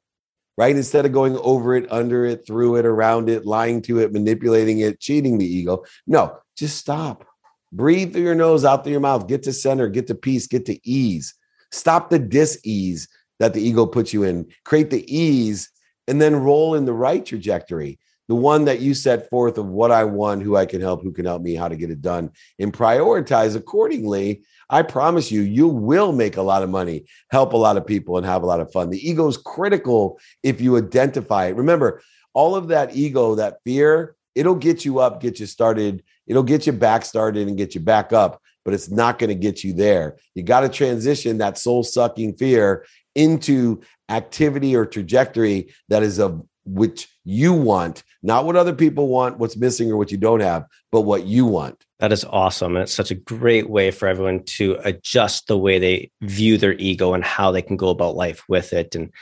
right, 0.56 0.74
instead 0.74 1.06
of 1.06 1.12
going 1.12 1.36
over 1.38 1.76
it, 1.76 1.90
under 1.92 2.24
it, 2.24 2.46
through 2.46 2.76
it, 2.76 2.86
around 2.86 3.28
it, 3.28 3.44
lying 3.44 3.82
to 3.82 4.00
it, 4.00 4.12
manipulating 4.12 4.80
it, 4.80 5.00
cheating 5.00 5.38
the 5.38 5.46
ego, 5.46 5.84
no, 6.06 6.38
just 6.56 6.78
stop. 6.78 7.26
Breathe 7.72 8.12
through 8.12 8.22
your 8.22 8.34
nose, 8.34 8.64
out 8.64 8.84
through 8.84 8.92
your 8.92 9.00
mouth, 9.00 9.28
get 9.28 9.42
to 9.42 9.52
center, 9.52 9.88
get 9.88 10.06
to 10.06 10.14
peace, 10.14 10.46
get 10.46 10.64
to 10.66 10.88
ease. 10.88 11.34
Stop 11.72 12.10
the 12.10 12.18
dis 12.18 12.58
ease 12.64 13.08
that 13.38 13.54
the 13.54 13.60
ego 13.60 13.86
puts 13.86 14.12
you 14.12 14.22
in, 14.22 14.46
create 14.64 14.90
the 14.90 15.14
ease, 15.14 15.70
and 16.08 16.20
then 16.20 16.36
roll 16.36 16.74
in 16.74 16.84
the 16.84 16.92
right 16.92 17.24
trajectory 17.24 17.98
the 18.28 18.34
one 18.34 18.64
that 18.64 18.80
you 18.80 18.94
set 18.94 19.30
forth 19.30 19.56
of 19.56 19.66
what 19.66 19.92
I 19.92 20.04
want, 20.04 20.42
who 20.42 20.56
I 20.56 20.66
can 20.66 20.80
help, 20.80 21.02
who 21.02 21.12
can 21.12 21.24
help 21.24 21.42
me, 21.42 21.54
how 21.54 21.68
to 21.68 21.76
get 21.76 21.90
it 21.90 22.02
done, 22.02 22.30
and 22.58 22.72
prioritize 22.72 23.54
accordingly. 23.54 24.42
I 24.68 24.82
promise 24.82 25.30
you, 25.30 25.42
you 25.42 25.68
will 25.68 26.12
make 26.12 26.36
a 26.36 26.42
lot 26.42 26.62
of 26.62 26.70
money, 26.70 27.06
help 27.30 27.52
a 27.52 27.56
lot 27.56 27.76
of 27.76 27.86
people, 27.86 28.16
and 28.16 28.26
have 28.26 28.42
a 28.42 28.46
lot 28.46 28.60
of 28.60 28.72
fun. 28.72 28.90
The 28.90 29.08
ego 29.08 29.28
is 29.28 29.36
critical 29.36 30.18
if 30.42 30.60
you 30.60 30.76
identify 30.76 31.46
it. 31.46 31.56
Remember, 31.56 32.02
all 32.34 32.56
of 32.56 32.68
that 32.68 32.96
ego, 32.96 33.36
that 33.36 33.58
fear, 33.64 34.16
it'll 34.34 34.56
get 34.56 34.84
you 34.84 34.98
up, 34.98 35.20
get 35.20 35.38
you 35.38 35.46
started, 35.46 36.02
it'll 36.26 36.42
get 36.42 36.66
you 36.66 36.72
back 36.72 37.04
started 37.04 37.46
and 37.46 37.56
get 37.56 37.74
you 37.74 37.80
back 37.80 38.12
up, 38.12 38.42
but 38.66 38.74
it's 38.74 38.90
not 38.90 39.20
going 39.20 39.28
to 39.28 39.34
get 39.36 39.62
you 39.62 39.72
there. 39.72 40.16
You 40.34 40.42
got 40.42 40.60
to 40.60 40.68
transition 40.68 41.38
that 41.38 41.56
soul 41.56 41.84
sucking 41.84 42.36
fear 42.36 42.84
into 43.14 43.80
activity 44.08 44.74
or 44.74 44.84
trajectory 44.84 45.72
that 45.88 46.02
is 46.02 46.18
of 46.18 46.44
which 46.64 47.08
you 47.24 47.52
want, 47.52 48.02
not 48.24 48.44
what 48.44 48.56
other 48.56 48.74
people 48.74 49.06
want, 49.06 49.38
what's 49.38 49.56
missing 49.56 49.88
or 49.90 49.96
what 49.96 50.10
you 50.10 50.18
don't 50.18 50.40
have, 50.40 50.66
but 50.90 51.02
what 51.02 51.26
you 51.26 51.46
want. 51.46 51.84
That 52.00 52.10
is 52.10 52.24
awesome. 52.24 52.74
And 52.74 52.82
it's 52.82 52.92
such 52.92 53.12
a 53.12 53.14
great 53.14 53.70
way 53.70 53.92
for 53.92 54.08
everyone 54.08 54.42
to 54.56 54.76
adjust 54.82 55.46
the 55.46 55.56
way 55.56 55.78
they 55.78 56.10
view 56.22 56.58
their 56.58 56.74
ego 56.74 57.14
and 57.14 57.22
how 57.22 57.52
they 57.52 57.62
can 57.62 57.76
go 57.76 57.90
about 57.90 58.16
life 58.16 58.42
with 58.48 58.72
it. 58.72 58.96
And 58.96 59.12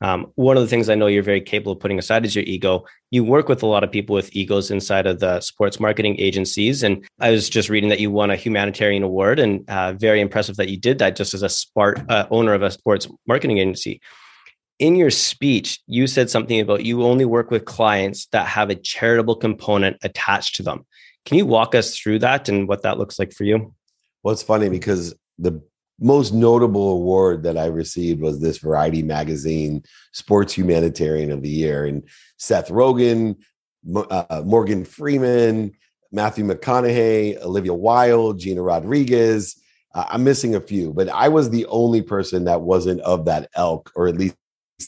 um, 0.00 0.32
one 0.36 0.56
of 0.56 0.62
the 0.62 0.68
things 0.68 0.88
I 0.88 0.94
know 0.94 1.06
you're 1.06 1.22
very 1.22 1.42
capable 1.42 1.72
of 1.72 1.80
putting 1.80 1.98
aside 1.98 2.24
is 2.24 2.34
your 2.34 2.44
ego. 2.44 2.86
You 3.10 3.22
work 3.22 3.48
with 3.48 3.62
a 3.62 3.66
lot 3.66 3.84
of 3.84 3.90
people 3.90 4.14
with 4.14 4.34
egos 4.34 4.70
inside 4.70 5.06
of 5.06 5.20
the 5.20 5.40
sports 5.40 5.78
marketing 5.78 6.16
agencies. 6.18 6.82
And 6.82 7.06
I 7.20 7.30
was 7.30 7.48
just 7.48 7.68
reading 7.68 7.88
that 7.90 8.00
you 8.00 8.10
won 8.10 8.30
a 8.30 8.36
humanitarian 8.36 9.02
award 9.02 9.38
and 9.38 9.68
uh, 9.70 9.92
very 9.92 10.20
impressive 10.20 10.56
that 10.56 10.68
you 10.68 10.76
did 10.76 10.98
that 10.98 11.16
just 11.16 11.32
as 11.32 11.42
a 11.42 11.48
smart 11.48 12.00
uh, 12.08 12.26
owner 12.30 12.52
of 12.52 12.62
a 12.62 12.70
sports 12.70 13.08
marketing 13.26 13.58
agency. 13.58 14.00
In 14.78 14.96
your 14.96 15.10
speech, 15.10 15.80
you 15.86 16.06
said 16.06 16.28
something 16.28 16.60
about 16.60 16.84
you 16.84 17.02
only 17.04 17.24
work 17.24 17.50
with 17.50 17.64
clients 17.64 18.26
that 18.32 18.46
have 18.46 18.70
a 18.70 18.74
charitable 18.74 19.36
component 19.36 19.96
attached 20.02 20.56
to 20.56 20.62
them. 20.62 20.84
Can 21.24 21.38
you 21.38 21.46
walk 21.46 21.74
us 21.74 21.96
through 21.96 22.18
that 22.20 22.48
and 22.48 22.68
what 22.68 22.82
that 22.82 22.98
looks 22.98 23.18
like 23.18 23.32
for 23.32 23.44
you? 23.44 23.74
Well, 24.22 24.32
it's 24.32 24.42
funny 24.42 24.68
because 24.68 25.14
the 25.38 25.62
most 25.98 26.34
notable 26.34 26.92
award 26.92 27.42
that 27.44 27.56
I 27.56 27.66
received 27.66 28.20
was 28.20 28.40
this 28.40 28.58
Variety 28.58 29.02
Magazine 29.02 29.82
Sports 30.12 30.52
Humanitarian 30.52 31.30
of 31.30 31.42
the 31.42 31.48
Year. 31.48 31.86
And 31.86 32.02
Seth 32.36 32.68
Rogen, 32.68 33.36
uh, 33.94 34.42
Morgan 34.44 34.84
Freeman, 34.84 35.72
Matthew 36.12 36.44
McConaughey, 36.44 37.40
Olivia 37.42 37.74
Wilde, 37.74 38.38
Gina 38.38 38.62
Rodriguez. 38.62 39.56
Uh, 39.94 40.04
I'm 40.08 40.24
missing 40.24 40.54
a 40.54 40.60
few, 40.60 40.92
but 40.92 41.08
I 41.08 41.28
was 41.28 41.50
the 41.50 41.66
only 41.66 42.02
person 42.02 42.44
that 42.44 42.60
wasn't 42.60 43.00
of 43.00 43.24
that 43.24 43.48
elk 43.54 43.90
or 43.94 44.08
at 44.08 44.18
least 44.18 44.36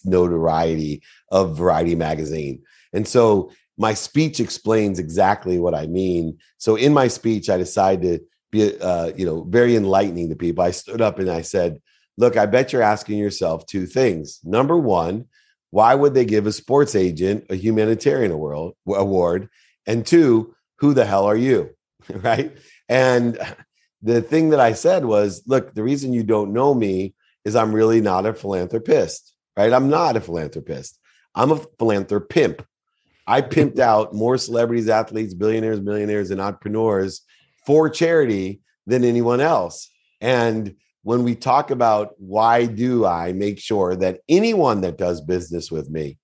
notoriety 0.04 1.02
of 1.30 1.56
Variety 1.56 1.94
Magazine. 1.94 2.62
And 2.92 3.08
so 3.08 3.50
my 3.78 3.94
speech 3.94 4.40
explains 4.40 4.98
exactly 4.98 5.58
what 5.58 5.74
I 5.74 5.86
mean. 5.86 6.38
So 6.58 6.76
in 6.76 6.92
my 6.92 7.08
speech, 7.08 7.48
I 7.48 7.56
decided 7.56 8.20
to 8.20 8.24
be 8.50 8.78
uh, 8.80 9.12
you 9.16 9.26
know 9.26 9.44
very 9.44 9.76
enlightening 9.76 10.28
to 10.30 10.36
people. 10.36 10.64
I 10.64 10.70
stood 10.70 11.00
up 11.00 11.18
and 11.18 11.30
i 11.30 11.42
said 11.42 11.80
look 12.16 12.36
i 12.36 12.46
bet 12.46 12.72
you're 12.72 12.82
asking 12.82 13.18
yourself 13.18 13.66
two 13.66 13.86
things. 13.86 14.40
Number 14.44 14.76
one 14.76 15.26
why 15.70 15.94
would 15.94 16.14
they 16.14 16.24
give 16.24 16.46
a 16.46 16.52
sports 16.52 16.94
agent 16.94 17.44
a 17.50 17.54
humanitarian 17.54 18.32
award 18.32 18.74
award? 18.86 19.48
And 19.86 20.06
two 20.06 20.54
who 20.78 20.94
the 20.94 21.04
hell 21.06 21.26
are 21.26 21.36
you? 21.36 21.70
Right? 22.10 22.56
And 22.88 23.38
the 24.00 24.22
thing 24.22 24.50
that 24.50 24.60
i 24.60 24.72
said 24.72 25.04
was 25.04 25.42
look 25.46 25.74
the 25.74 25.82
reason 25.82 26.14
you 26.14 26.22
don't 26.22 26.54
know 26.54 26.72
me 26.72 27.14
is 27.44 27.54
i'm 27.56 27.74
really 27.74 28.00
not 28.00 28.24
a 28.24 28.32
philanthropist. 28.32 29.34
Right? 29.56 29.72
I'm 29.72 29.90
not 29.90 30.16
a 30.16 30.20
philanthropist. 30.20 30.98
I'm 31.34 31.50
a 31.50 31.60
philanthropimp. 31.78 32.64
I 33.26 33.42
pimped 33.42 33.78
out 33.90 34.14
more 34.14 34.38
celebrities 34.38 34.88
athletes 34.88 35.34
billionaires 35.34 35.80
millionaires 35.80 36.30
and 36.30 36.40
entrepreneurs 36.40 37.22
for 37.68 37.90
charity 37.90 38.62
than 38.86 39.04
anyone 39.04 39.42
else. 39.42 39.90
And 40.22 40.74
when 41.02 41.22
we 41.22 41.34
talk 41.34 41.70
about 41.70 42.14
why 42.16 42.64
do 42.64 43.04
I 43.04 43.34
make 43.34 43.58
sure 43.58 43.94
that 43.96 44.20
anyone 44.26 44.80
that 44.80 44.96
does 44.96 45.20
business 45.20 45.70
with 45.70 45.90
me 45.90 46.16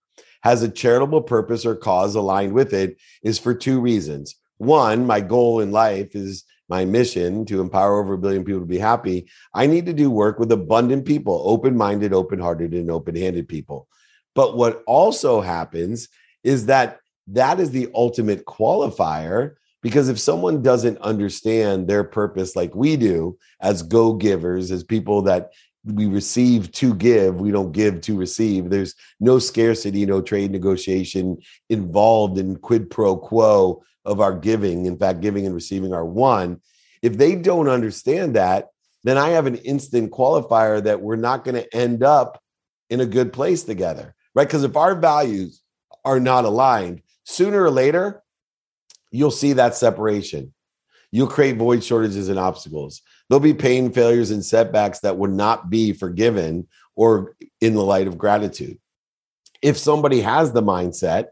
has 0.43 0.63
a 0.63 0.71
charitable 0.71 1.21
purpose 1.21 1.67
or 1.67 1.77
cause 1.77 2.15
aligned 2.15 2.55
with 2.55 2.73
it 2.73 2.97
is 3.23 3.39
for 3.39 3.55
two 3.55 3.79
reasons. 3.79 4.37
One, 4.57 5.07
my 5.07 5.21
goal 5.21 5.61
in 5.61 5.71
life 5.71 6.17
is 6.17 6.45
my 6.71 6.87
mission 6.87 7.45
to 7.45 7.61
empower 7.61 8.01
over 8.01 8.15
a 8.15 8.19
billion 8.19 8.43
people 8.43 8.61
to 8.61 8.67
be 8.67 8.79
happy. 8.79 9.29
I 9.53 9.67
need 9.67 9.85
to 9.85 9.93
do 9.93 10.11
work 10.11 10.39
with 10.39 10.51
abundant 10.51 11.05
people, 11.05 11.43
open 11.45 11.77
minded, 11.77 12.15
open 12.15 12.39
hearted, 12.39 12.73
and 12.73 12.91
open 12.91 13.17
handed 13.17 13.49
people. 13.49 13.87
But 14.35 14.57
what 14.57 14.83
also 14.87 15.43
happens 15.43 16.09
is 16.43 16.65
that 16.67 17.01
that 17.27 17.61
is 17.61 17.71
the 17.71 17.91
ultimate 17.95 18.47
qualifier 18.47 19.57
because 19.85 20.09
if 20.09 20.19
someone 20.19 20.63
doesn't 20.63 20.97
understand 21.03 21.87
their 21.87 22.05
purpose 22.05 22.57
like 22.57 22.75
we 22.75 22.97
do 22.97 23.39
as 23.61 23.83
go 23.83 24.15
givers, 24.15 24.71
as 24.71 24.83
people 24.83 25.21
that 25.23 25.53
we 25.85 26.07
receive 26.07 26.73
to 26.73 26.95
give, 26.95 27.39
we 27.39 27.51
don't 27.51 27.73
give 27.73 28.01
to 28.01 28.17
receive. 28.17 28.71
There's 28.71 28.95
no 29.21 29.39
scarcity, 29.39 30.07
no 30.07 30.23
trade 30.23 30.51
negotiation 30.53 31.37
involved 31.69 32.39
in 32.39 32.57
quid 32.57 32.89
pro 32.89 33.19
quo 33.19 33.85
of 34.07 34.23
our 34.23 34.35
giving. 34.35 34.87
In 34.87 34.97
fact, 34.97 35.21
giving 35.21 35.45
and 35.45 35.55
receiving 35.55 35.93
are 35.93 36.07
one. 36.07 36.63
If 37.03 37.19
they 37.19 37.37
don't 37.37 37.69
understand 37.69 38.37
that, 38.37 38.69
then 39.03 39.19
I 39.19 39.31
have 39.31 39.45
an 39.45 39.57
instant 39.57 40.13
qualifier 40.13 40.83
that 40.83 41.03
we're 41.03 41.17
not 41.17 41.45
going 41.45 41.57
to 41.57 41.77
end 41.77 42.03
up 42.03 42.43
in 42.89 43.03
a 43.03 43.07
good 43.07 43.35
place 43.35 43.65
together, 43.65 44.15
right? 44.35 44.49
Because 44.49 44.65
if 44.65 44.79
our 44.79 44.95
values 44.95 45.61
are 46.07 46.21
not 46.21 46.47
aligned, 46.47 47.03
sooner 47.25 47.63
or 47.63 47.71
later, 47.71 48.23
you'll 49.15 49.31
see 49.31 49.53
that 49.55 49.77
separation. 49.77 50.53
You'll 51.13 51.29
create 51.29 51.57
void 51.57 51.85
shortages 51.85 52.29
and 52.29 52.39
obstacles. 52.39 53.01
There'll 53.29 53.41
be 53.41 53.55
pain, 53.55 53.93
failures, 53.93 54.33
and 54.33 54.45
setbacks 54.45 55.01
that 55.01 55.17
would 55.17 55.31
not 55.31 55.71
be 55.71 55.93
forgiven 55.93 56.67
or 56.97 57.37
in 57.61 57.75
the 57.75 57.85
light 57.85 58.09
of 58.09 58.19
gratitude. 58.19 58.79
If 59.63 59.79
somebody 59.79 60.21
has 60.21 60.53
the 60.53 60.63
mindset 60.63 61.27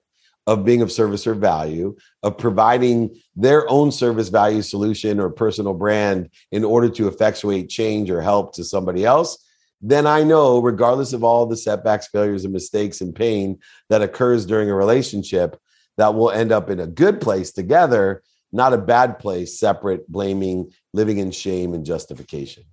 of 0.47 0.65
being 0.65 0.83
of 0.83 0.93
service 0.93 1.27
or 1.27 1.35
value, 1.35 1.97
of 2.23 2.39
providing 2.39 3.21
their 3.35 3.69
own 3.69 3.91
service 3.91 4.29
value 4.29 4.63
solution 4.63 5.19
or 5.19 5.31
personal 5.31 5.75
brand 5.75 6.31
in 6.53 6.65
order 6.65 6.89
to 6.89 7.09
effectuate 7.09 7.69
change 7.69 8.11
or 8.11 8.23
help 8.23 8.55
to 8.55 8.65
somebody 8.65 9.05
else, 9.05 9.45
then 9.81 10.07
I 10.07 10.23
know, 10.23 10.61
regardless 10.61 11.13
of 11.13 11.25
all 11.25 11.47
the 11.47 11.57
setbacks, 11.57 12.07
failures, 12.07 12.45
and 12.45 12.53
mistakes 12.53 13.01
and 13.01 13.15
pain 13.15 13.59
that 13.89 14.03
occurs 14.03 14.47
during 14.47 14.71
a 14.71 14.75
relationship, 14.75 15.61
that 15.97 16.15
we'll 16.15 16.31
end 16.31 16.53
up 16.53 16.71
in 16.71 16.81
a 16.81 16.87
good 16.87 17.21
place 17.21 17.53
together, 17.53 18.23
not 18.53 18.73
a 18.73 18.79
bad 18.79 19.19
place, 19.19 19.59
separate, 19.59 20.11
blaming, 20.11 20.71
living 20.93 21.19
in 21.19 21.31
shame 21.31 21.75
and 21.75 21.85
justification. 21.85 22.65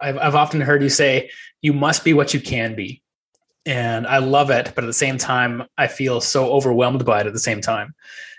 I've, 0.00 0.18
I've 0.18 0.34
often 0.34 0.60
heard 0.60 0.82
you 0.82 0.88
say, 0.88 1.30
you 1.62 1.72
must 1.72 2.04
be 2.04 2.12
what 2.12 2.34
you 2.34 2.40
can 2.40 2.74
be. 2.74 3.02
And 3.64 4.06
I 4.06 4.18
love 4.18 4.50
it. 4.50 4.72
But 4.74 4.84
at 4.84 4.86
the 4.86 4.92
same 4.92 5.18
time, 5.18 5.64
I 5.76 5.86
feel 5.86 6.20
so 6.20 6.52
overwhelmed 6.52 7.04
by 7.04 7.20
it 7.20 7.26
at 7.26 7.32
the 7.32 7.38
same 7.38 7.60
time 7.60 7.94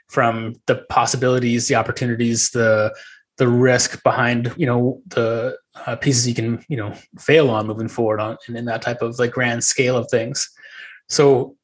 from 0.07 0.55
the 0.67 0.85
possibilities, 0.89 1.67
the 1.67 1.75
opportunities, 1.75 2.51
the, 2.51 2.95
the 3.37 3.47
risk 3.47 4.01
behind, 4.03 4.53
you 4.55 4.65
know, 4.65 5.01
the 5.07 5.57
uh, 5.85 5.95
pieces 5.97 6.27
you 6.27 6.33
can, 6.33 6.63
you 6.69 6.77
know, 6.77 6.93
fail 7.19 7.49
on 7.49 7.67
moving 7.67 7.89
forward 7.89 8.19
on 8.19 8.37
and 8.47 8.55
in 8.55 8.65
that 8.65 8.81
type 8.81 9.01
of 9.01 9.19
like 9.19 9.31
grand 9.31 9.63
scale 9.63 9.97
of 9.97 10.09
things. 10.09 10.49
So 11.09 11.55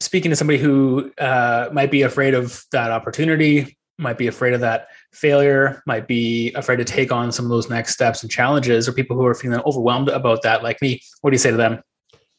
speaking 0.00 0.30
to 0.30 0.36
somebody 0.36 0.58
who 0.58 1.12
uh, 1.18 1.68
might 1.72 1.90
be 1.90 2.02
afraid 2.02 2.34
of 2.34 2.64
that 2.72 2.90
opportunity, 2.90 3.78
might 3.98 4.18
be 4.18 4.26
afraid 4.26 4.54
of 4.54 4.60
that 4.60 4.88
failure, 5.12 5.82
might 5.86 6.08
be 6.08 6.52
afraid 6.54 6.76
to 6.76 6.84
take 6.84 7.12
on 7.12 7.30
some 7.30 7.44
of 7.44 7.50
those 7.50 7.68
next 7.68 7.92
steps 7.92 8.22
and 8.22 8.32
challenges, 8.32 8.88
or 8.88 8.92
people 8.92 9.16
who 9.16 9.26
are 9.26 9.34
feeling 9.34 9.60
overwhelmed 9.60 10.08
about 10.08 10.42
that, 10.42 10.62
like 10.62 10.80
me, 10.80 11.00
what 11.20 11.30
do 11.30 11.34
you 11.34 11.38
say 11.38 11.50
to 11.50 11.56
them? 11.56 11.82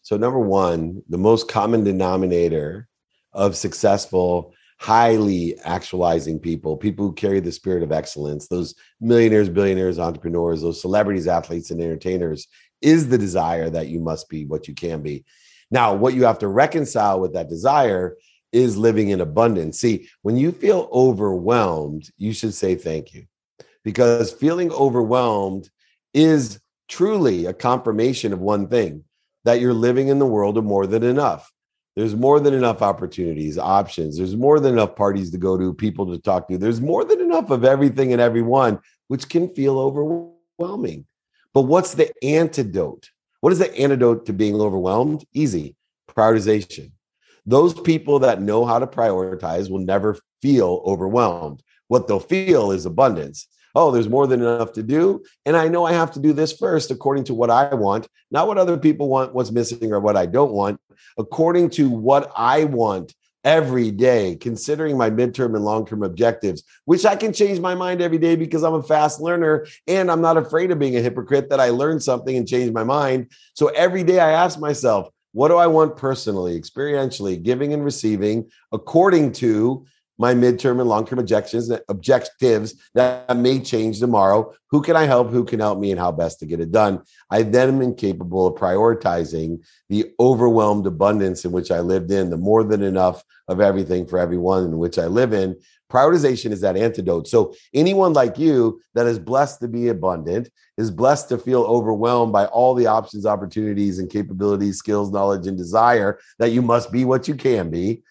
So, 0.01 0.18
number 0.18 0.39
one, 0.39 1.03
the 1.10 1.20
most 1.20 1.48
common 1.48 1.84
denominator 1.84 2.88
of 3.34 3.56
successful, 3.56 4.53
highly 4.80 5.58
actualizing 5.60 6.39
people, 6.39 6.75
people 6.75 7.06
who 7.06 7.13
carry 7.13 7.39
the 7.39 7.51
spirit 7.51 7.84
of 7.84 7.91
excellence, 7.91 8.48
those 8.48 8.74
millionaires, 9.00 9.48
billionaires, 9.48 10.00
entrepreneurs, 10.00 10.63
those 10.63 10.82
celebrities, 10.82 11.27
athletes, 11.27 11.70
and 11.70 11.80
entertainers, 11.80 12.48
is 12.82 13.08
the 13.08 13.18
desire 13.18 13.70
that 13.70 13.89
you 13.89 14.00
must 14.00 14.27
be 14.27 14.46
what 14.46 14.68
you 14.68 14.74
can 14.74 15.03
be. 15.03 15.24
Now, 15.72 15.96
what 15.96 16.13
you 16.13 16.25
have 16.25 16.40
to 16.40 16.48
reconcile 16.48 17.20
with 17.20 17.34
that 17.34 17.50
desire 17.50 18.18
is 18.51 18.78
living 18.78 19.10
in 19.10 19.22
abundance. 19.22 19.80
See, 19.80 20.10
when 20.22 20.36
you 20.38 20.51
feel 20.51 20.90
overwhelmed, 20.92 22.10
you 22.18 22.34
should 22.34 22.54
say 22.54 22.75
thank 22.75 23.13
you 23.13 23.25
because 23.84 24.32
feeling 24.32 24.72
overwhelmed 24.72 25.70
is 26.13 26.60
truly 26.90 27.46
a 27.46 27.54
confirmation 27.54 28.34
of 28.34 28.40
one 28.40 28.68
thing 28.68 29.06
that 29.46 29.62
you're 29.62 29.74
living 29.74 30.10
in 30.10 30.20
the 30.20 30.25
world 30.25 30.58
of 30.58 30.66
more 30.66 30.86
than 30.86 31.04
enough. 31.04 31.51
There's 31.96 32.16
more 32.16 32.40
than 32.40 32.54
enough 32.54 32.82
opportunities, 32.82 33.58
options. 33.58 34.18
There's 34.18 34.36
more 34.36 34.60
than 34.60 34.74
enough 34.74 34.96
parties 34.96 35.32
to 35.32 35.38
go 35.38 35.58
to, 35.58 35.74
people 35.74 36.06
to 36.08 36.18
talk 36.20 36.48
to. 36.48 36.58
There's 36.58 36.80
more 36.80 37.04
than 37.04 37.20
enough 37.20 37.50
of 37.50 37.66
everything 37.66 38.13
and 38.13 38.22
everyone, 38.22 38.80
which 39.08 39.28
can 39.28 39.54
feel 39.54 39.78
overwhelming. 39.80 41.06
But 41.54 41.63
what's 41.63 41.94
the 41.94 42.12
antidote? 42.24 43.10
What 43.41 43.51
is 43.53 43.60
the 43.60 43.75
antidote 43.77 44.27
to 44.27 44.33
being 44.33 44.55
overwhelmed? 44.62 45.25
Easy 45.33 45.75
prioritization. 46.10 46.91
Those 47.45 47.74
people 47.74 48.19
that 48.19 48.41
know 48.41 48.65
how 48.65 48.77
to 48.79 48.88
prioritize 48.88 49.69
will 49.69 49.79
never 49.79 50.17
feel 50.41 50.83
overwhelmed. 50.86 51.63
What 51.88 52.07
they'll 52.07 52.19
feel 52.19 52.71
is 52.71 52.86
abundance. 52.86 53.48
Oh, 53.74 53.89
there's 53.89 54.10
more 54.10 54.27
than 54.27 54.41
enough 54.41 54.74
to 54.74 54.83
do. 54.83 55.24
And 55.45 55.55
I 55.55 55.69
know 55.69 55.86
I 55.86 55.93
have 55.93 56.12
to 56.12 56.19
do 56.19 56.33
this 56.33 56.53
first 56.53 56.91
according 56.91 57.24
to 57.25 57.33
what 57.33 57.50
I 57.50 57.74
want, 57.74 58.07
not 58.29 58.48
what 58.48 58.57
other 58.57 58.77
people 58.77 59.10
want, 59.10 59.33
what's 59.33 59.51
missing, 59.51 59.91
or 59.91 60.00
what 60.00 60.17
I 60.17 60.25
don't 60.25 60.51
want, 60.51 60.79
according 61.17 61.71
to 61.71 61.89
what 61.89 62.31
I 62.36 62.65
want 62.65 63.13
every 63.43 63.91
day, 63.91 64.36
considering 64.36 64.98
my 64.98 65.10
midterm 65.10 65.55
and 65.55 65.65
long 65.65 65.86
term 65.86 66.03
objectives, 66.03 66.63
which 66.86 67.05
I 67.05 67.15
can 67.15 67.33
change 67.33 67.60
my 67.60 67.75
mind 67.75 68.01
every 68.01 68.17
day 68.17 68.36
because 68.36 68.63
I'm 68.63 68.74
a 68.74 68.83
fast 68.83 69.19
learner 69.19 69.65
and 69.88 70.12
I'm 70.12 70.21
not 70.21 70.38
afraid 70.38 70.71
of 70.71 70.79
being 70.79 70.95
a 70.95 71.01
hypocrite 71.01 71.50
that 71.50 71.60
I 71.60 71.69
learned 71.69 72.03
something 72.03 72.36
and 72.36 72.48
changed 72.48 72.74
my 72.74 72.83
mind. 72.83 73.31
So 73.53 73.67
every 73.67 74.03
day 74.03 74.19
I 74.19 74.31
ask 74.31 74.60
myself, 74.60 75.10
what 75.33 75.48
do 75.48 75.57
I 75.57 75.67
want 75.67 75.95
personally, 75.95 76.60
experientially, 76.60 77.41
giving 77.41 77.74
and 77.74 77.83
receiving 77.83 78.50
according 78.71 79.31
to 79.33 79.86
my 80.22 80.36
midterm 80.36 80.80
and 80.80 80.88
long 80.88 81.06
term 81.06 81.18
objectives, 81.18 81.72
objectives 81.90 82.75
that 82.94 83.36
may 83.36 83.60
change 83.60 84.00
tomorrow. 84.00 84.54
Who 84.70 84.84
can 84.84 84.96
I 84.96 85.06
help? 85.06 85.32
Who 85.32 85.44
can 85.44 85.60
help 85.60 85.80
me? 85.80 85.90
And 85.90 86.00
how 86.00 86.12
best 86.12 86.40
to 86.40 86.46
get 86.46 86.60
it 86.60 86.72
done? 86.72 87.01
I 87.32 87.42
then 87.42 87.70
am 87.70 87.82
incapable 87.82 88.46
of 88.46 88.54
prioritizing 88.54 89.66
the 89.90 90.12
overwhelmed 90.20 90.86
abundance 90.86 91.44
in 91.44 91.51
which 91.51 91.72
I 91.72 91.80
lived 91.80 92.12
in, 92.12 92.30
the 92.30 92.38
more 92.38 92.63
than 92.63 92.84
enough 92.84 93.24
of 93.48 93.60
everything 93.60 94.06
for 94.06 94.20
everyone 94.20 94.66
in 94.66 94.78
which 94.78 95.00
I 95.00 95.08
live 95.08 95.34
in. 95.34 95.58
Prioritization 95.92 96.51
is 96.51 96.62
that 96.62 96.78
antidote. 96.78 97.28
So, 97.28 97.54
anyone 97.74 98.13
like 98.13 98.38
you 98.38 98.80
that 98.94 99.08
is 99.08 99.18
blessed 99.18 99.60
to 99.62 99.68
be 99.68 99.88
abundant, 99.88 100.50
is 100.78 100.92
blessed 100.92 101.30
to 101.30 101.38
feel 101.40 101.63
overwhelmed 101.63 102.32
by 102.32 102.46
all 102.46 102.75
the 102.75 102.88
options, 102.88 103.25
opportunities, 103.25 103.98
and 103.98 104.10
capabilities, 104.10 104.78
skills, 104.78 105.12
knowledge, 105.12 105.48
and 105.48 105.58
desire 105.58 106.20
that 106.38 106.51
you 106.51 106.62
must 106.62 106.92
be 106.92 107.06
what 107.06 107.28
you 107.28 107.36
can 107.36 107.72
be. 107.72 108.04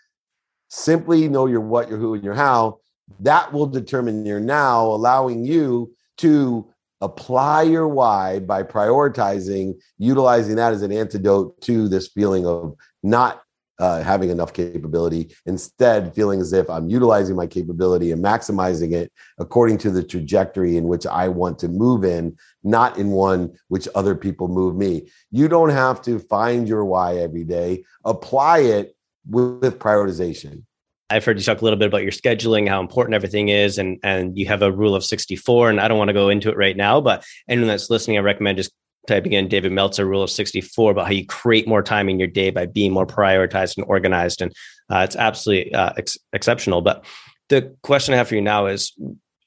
Simply 0.71 1.29
know 1.29 1.47
your 1.47 1.61
what, 1.61 1.89
your 1.89 1.99
who, 1.99 2.15
and 2.15 2.25
your 2.25 2.35
how. 2.35 2.79
That 3.19 3.53
will 3.53 3.67
determine 3.67 4.25
your 4.25 4.41
now, 4.41 4.87
allowing 4.87 5.45
you 5.45 5.93
to 6.19 6.71
apply 7.01 7.63
your 7.63 7.89
why 7.89 8.39
by 8.39 8.63
prioritizing, 8.63 9.75
utilizing 9.99 10.57
that 10.57 10.73
as 10.73 10.83
an 10.83 10.93
antidote 10.93 11.61
to 11.63 11.89
this 11.89 12.09
feeling 12.09 12.47
of 12.47 12.77
not 13.03 13.43
uh, 13.81 14.03
having 14.03 14.29
enough 14.29 14.53
capability, 14.53 15.35
instead 15.47 16.15
feeling 16.15 16.41
as 16.41 16.53
if 16.53 16.69
I'm 16.69 16.91
utilizing 16.91 17.35
my 17.35 17.47
capability 17.47 18.13
and 18.13 18.23
maximizing 18.23 18.93
it 18.93 19.11
according 19.39 19.79
to 19.79 19.91
the 19.91 20.05
trajectory 20.05 20.77
in 20.77 20.87
which 20.87 21.07
I 21.07 21.29
want 21.29 21.59
to 21.61 21.69
move 21.69 22.05
in, 22.05 22.37
not 22.63 22.99
in 22.99 23.11
one 23.11 23.57
which 23.69 23.89
other 23.95 24.15
people 24.15 24.49
move 24.49 24.77
me. 24.77 25.09
You 25.31 25.49
don't 25.49 25.71
have 25.71 26.03
to 26.03 26.19
find 26.19 26.69
your 26.69 26.85
why 26.85 27.17
every 27.17 27.45
day, 27.45 27.85
apply 28.05 28.59
it 28.59 28.95
with, 29.31 29.79
prioritization. 29.79 30.65
I've 31.09 31.25
heard 31.25 31.39
you 31.39 31.45
talk 31.45 31.61
a 31.61 31.65
little 31.65 31.79
bit 31.79 31.89
about 31.89 32.03
your 32.03 32.13
scheduling, 32.13 32.69
how 32.69 32.81
important 32.81 33.15
everything 33.15 33.49
is, 33.49 33.79
and 33.79 33.99
and 34.03 34.39
you 34.39 34.47
have 34.47 34.63
a 34.63 34.71
rule 34.71 34.95
of 34.95 35.05
64. 35.05 35.71
And 35.71 35.81
I 35.81 35.89
don't 35.89 35.99
want 35.99 36.09
to 36.09 36.15
go 36.15 36.29
into 36.29 36.51
it 36.51 36.57
right 36.57 36.77
now, 36.77 37.01
but 37.01 37.25
anyone 37.49 37.69
that's 37.69 37.91
listening, 37.91 38.17
I 38.17 38.21
recommend 38.21 38.59
just 38.59 38.73
typing 39.07 39.33
in 39.33 39.49
David 39.49 39.73
Meltzer 39.73 40.07
rule 40.07 40.23
of 40.23 40.31
64 40.31 40.93
about 40.93 41.07
how 41.07 41.13
you 41.13 41.27
create 41.27 41.67
more 41.67 41.83
time 41.83 42.09
in 42.09 42.19
your 42.19 42.29
day 42.29 42.51
by 42.51 42.67
being 42.67 42.93
more 42.93 43.07
prioritized 43.07 43.77
and 43.77 43.87
organized. 43.89 44.43
And 44.43 44.53
uh, 44.91 44.99
it's 44.99 45.17
absolutely 45.17 45.75
uh, 45.75 45.93
ex- 45.97 46.19
exceptional. 46.33 46.81
But 46.81 47.05
the 47.49 47.75
question 47.83 48.15
I 48.15 48.19
have 48.19 48.29
for 48.29 48.35
you 48.35 48.43
now 48.43 48.67
is 48.67 48.93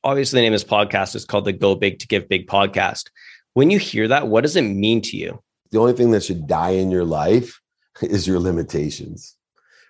obviously 0.04 0.38
the 0.38 0.42
name 0.42 0.54
of 0.54 0.60
this 0.60 0.70
podcast 0.70 1.16
is 1.16 1.26
called 1.26 1.46
the 1.46 1.54
Go 1.54 1.76
Big 1.76 2.00
to 2.00 2.08
Give 2.08 2.28
Big 2.28 2.48
podcast. 2.48 3.10
When 3.54 3.70
you 3.70 3.80
hear 3.80 4.08
that, 4.08 4.28
what 4.28 4.42
does 4.42 4.56
it 4.56 4.64
mean 4.64 5.02
to 5.02 5.18
you? 5.18 5.42
The 5.72 5.80
only 5.80 5.94
thing 5.94 6.12
that 6.12 6.24
should 6.24 6.48
die 6.48 6.72
in 6.72 6.92
your 6.92 7.06
life 7.06 7.60
is 8.02 8.28
your 8.28 8.40
limitations, 8.40 9.36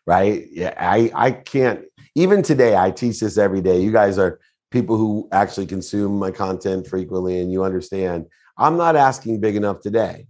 right? 0.06 0.48
Yeah, 0.52 0.74
I, 0.78 1.12
I 1.14 1.32
can't, 1.32 1.86
even 2.16 2.44
today, 2.44 2.76
I 2.76 2.92
teach 2.92 3.20
this 3.20 3.38
every 3.38 3.62
day. 3.62 3.82
You 3.82 3.92
guys 3.92 4.18
are 4.18 4.40
people 4.72 4.98
who 4.98 5.28
actually 5.32 5.66
consume 5.66 6.18
my 6.18 6.32
content 6.32 6.88
frequently 6.88 7.40
and 7.40 7.52
you 7.52 7.64
understand 7.64 8.28
I'm 8.58 8.78
not 8.78 8.96
asking 8.96 9.40
big 9.40 9.56
enough 9.56 9.82
today. 9.82 10.28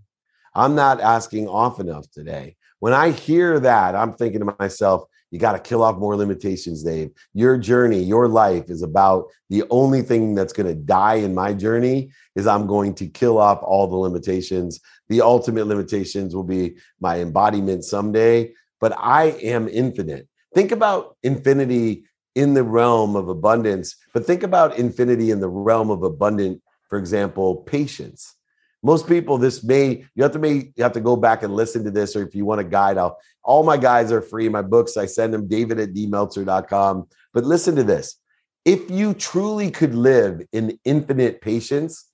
I'm 0.56 0.75
not 0.75 1.01
asking 1.01 1.48
off 1.48 1.80
enough 1.80 2.10
today. 2.12 2.56
When 2.80 2.94
I 2.94 3.12
hear 3.12 3.60
that, 3.60 3.96
I'm 3.96 4.13
thinking 4.13 4.39
to 4.39 4.56
myself, 4.60 5.03
you 5.32 5.39
got 5.39 5.53
to 5.53 5.60
kill 5.60 5.82
off 5.82 5.98
more 5.98 6.15
limitations, 6.15 6.84
Dave. 6.84 7.10
Your 7.34 7.58
journey, 7.58 8.03
your 8.03 8.27
life 8.27 8.70
is 8.70 8.84
about 8.84 9.30
the 9.50 9.63
only 9.72 10.03
thing 10.03 10.36
that's 10.36 10.53
going 10.53 10.68
to 10.68 10.75
die 10.75 11.15
in 11.15 11.34
my 11.34 11.53
journey 11.53 12.12
is 12.36 12.46
I'm 12.46 12.68
going 12.68 12.94
to 12.96 13.08
kill 13.08 13.39
off 13.39 13.60
all 13.63 13.88
the 13.88 13.96
limitations. 13.96 14.80
The 15.10 15.22
ultimate 15.22 15.65
limitations 15.65 16.36
will 16.36 16.44
be 16.44 16.75
my 17.00 17.20
embodiment 17.20 17.84
someday, 17.84 18.53
but 18.84 18.94
I 18.98 19.25
am 19.56 19.70
infinite. 19.70 20.28
Think 20.54 20.72
about 20.72 21.16
infinity 21.24 22.04
in 22.36 22.54
the 22.54 22.63
realm 22.63 23.16
of 23.16 23.30
abundance, 23.30 23.96
but 24.13 24.25
think 24.25 24.44
about 24.44 24.78
infinity 24.78 25.32
in 25.32 25.40
the 25.40 25.50
realm 25.50 25.90
of 25.90 26.04
abundant 26.04 26.62
for 26.94 27.00
example, 27.00 27.56
patience. 27.56 28.36
Most 28.84 29.08
people, 29.08 29.40
this 29.40 29.63
may 29.63 30.06
you 30.13 30.22
have 30.22 30.34
to 30.34 30.38
may 30.38 30.72
you 30.75 30.84
have 30.84 30.94
to 30.94 31.02
go 31.02 31.16
back 31.16 31.42
and 31.42 31.56
listen 31.56 31.84
to 31.86 31.90
this, 31.90 32.16
or 32.16 32.22
if 32.22 32.36
you 32.36 32.46
want 32.46 32.62
a 32.62 32.63
guide, 32.63 33.00
I'll 33.00 33.18
all 33.44 33.63
my 33.63 33.78
guides 33.78 34.12
are 34.12 34.22
free. 34.22 34.48
My 34.48 34.62
books, 34.62 34.96
I 34.96 35.08
send 35.08 35.34
them 35.34 35.48
David 35.48 35.80
at 35.80 35.96
dmeltzer.com. 35.96 37.08
But 37.34 37.46
listen 37.46 37.75
to 37.78 37.84
this. 37.84 38.20
If 38.63 38.92
you 38.92 39.16
truly 39.16 39.72
could 39.72 39.96
live 39.96 40.44
in 40.52 40.78
infinite 40.86 41.42
patience, 41.42 42.06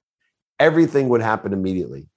everything 0.62 1.10
would 1.10 1.22
happen 1.22 1.52
immediately. 1.52 2.08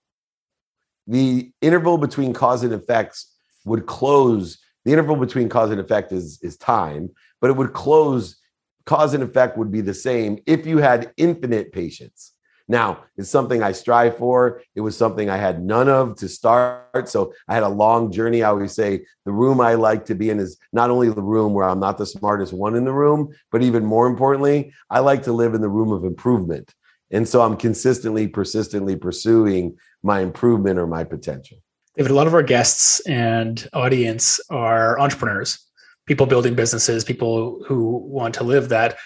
The 1.08 1.50
interval 1.60 1.98
between 1.98 2.32
cause 2.32 2.62
and 2.62 2.72
effects 2.72 3.31
would 3.64 3.86
close. 3.86 4.58
The 4.84 4.92
interval 4.92 5.16
between 5.16 5.48
cause 5.48 5.70
and 5.70 5.80
effect 5.80 6.12
is, 6.12 6.38
is 6.42 6.56
time, 6.56 7.10
but 7.40 7.50
it 7.50 7.56
would 7.56 7.72
close. 7.72 8.36
Cause 8.84 9.14
and 9.14 9.22
effect 9.22 9.56
would 9.56 9.70
be 9.70 9.80
the 9.80 9.94
same 9.94 10.38
if 10.46 10.66
you 10.66 10.78
had 10.78 11.12
infinite 11.16 11.72
patience. 11.72 12.32
Now, 12.68 13.04
it's 13.16 13.28
something 13.28 13.62
I 13.62 13.72
strive 13.72 14.16
for. 14.16 14.62
It 14.74 14.80
was 14.80 14.96
something 14.96 15.28
I 15.28 15.36
had 15.36 15.62
none 15.62 15.88
of 15.88 16.16
to 16.16 16.28
start. 16.28 17.08
So 17.08 17.34
I 17.48 17.54
had 17.54 17.64
a 17.64 17.68
long 17.68 18.10
journey. 18.10 18.42
I 18.42 18.48
always 18.48 18.72
say 18.72 19.04
the 19.24 19.32
room 19.32 19.60
I 19.60 19.74
like 19.74 20.06
to 20.06 20.14
be 20.14 20.30
in 20.30 20.38
is 20.38 20.58
not 20.72 20.90
only 20.90 21.08
the 21.08 21.22
room 21.22 21.54
where 21.54 21.68
I'm 21.68 21.80
not 21.80 21.98
the 21.98 22.06
smartest 22.06 22.52
one 22.52 22.74
in 22.74 22.84
the 22.84 22.92
room, 22.92 23.34
but 23.50 23.62
even 23.62 23.84
more 23.84 24.06
importantly, 24.06 24.72
I 24.90 25.00
like 25.00 25.24
to 25.24 25.32
live 25.32 25.54
in 25.54 25.60
the 25.60 25.68
room 25.68 25.92
of 25.92 26.04
improvement. 26.04 26.74
And 27.10 27.28
so 27.28 27.42
I'm 27.42 27.56
consistently, 27.56 28.26
persistently 28.26 28.96
pursuing 28.96 29.76
my 30.02 30.20
improvement 30.20 30.78
or 30.78 30.86
my 30.86 31.04
potential. 31.04 31.58
David, 31.96 32.10
a 32.10 32.14
lot 32.14 32.26
of 32.26 32.34
our 32.34 32.42
guests 32.42 33.00
and 33.00 33.68
audience 33.74 34.40
are 34.48 34.98
entrepreneurs, 34.98 35.58
people 36.06 36.24
building 36.24 36.54
businesses, 36.54 37.04
people 37.04 37.62
who 37.66 37.98
want 37.98 38.34
to 38.36 38.44
live 38.44 38.70
that, 38.70 38.96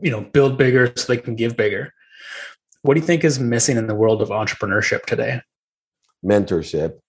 you 0.00 0.12
know, 0.12 0.20
build 0.20 0.56
bigger 0.56 0.92
so 0.94 1.12
they 1.12 1.20
can 1.20 1.34
give 1.34 1.56
bigger. 1.56 1.92
What 2.82 2.94
do 2.94 3.00
you 3.00 3.06
think 3.06 3.24
is 3.24 3.40
missing 3.40 3.76
in 3.76 3.88
the 3.88 3.96
world 3.96 4.22
of 4.22 4.28
entrepreneurship 4.28 5.06
today? 5.06 5.42
Mentorship. 6.24 7.00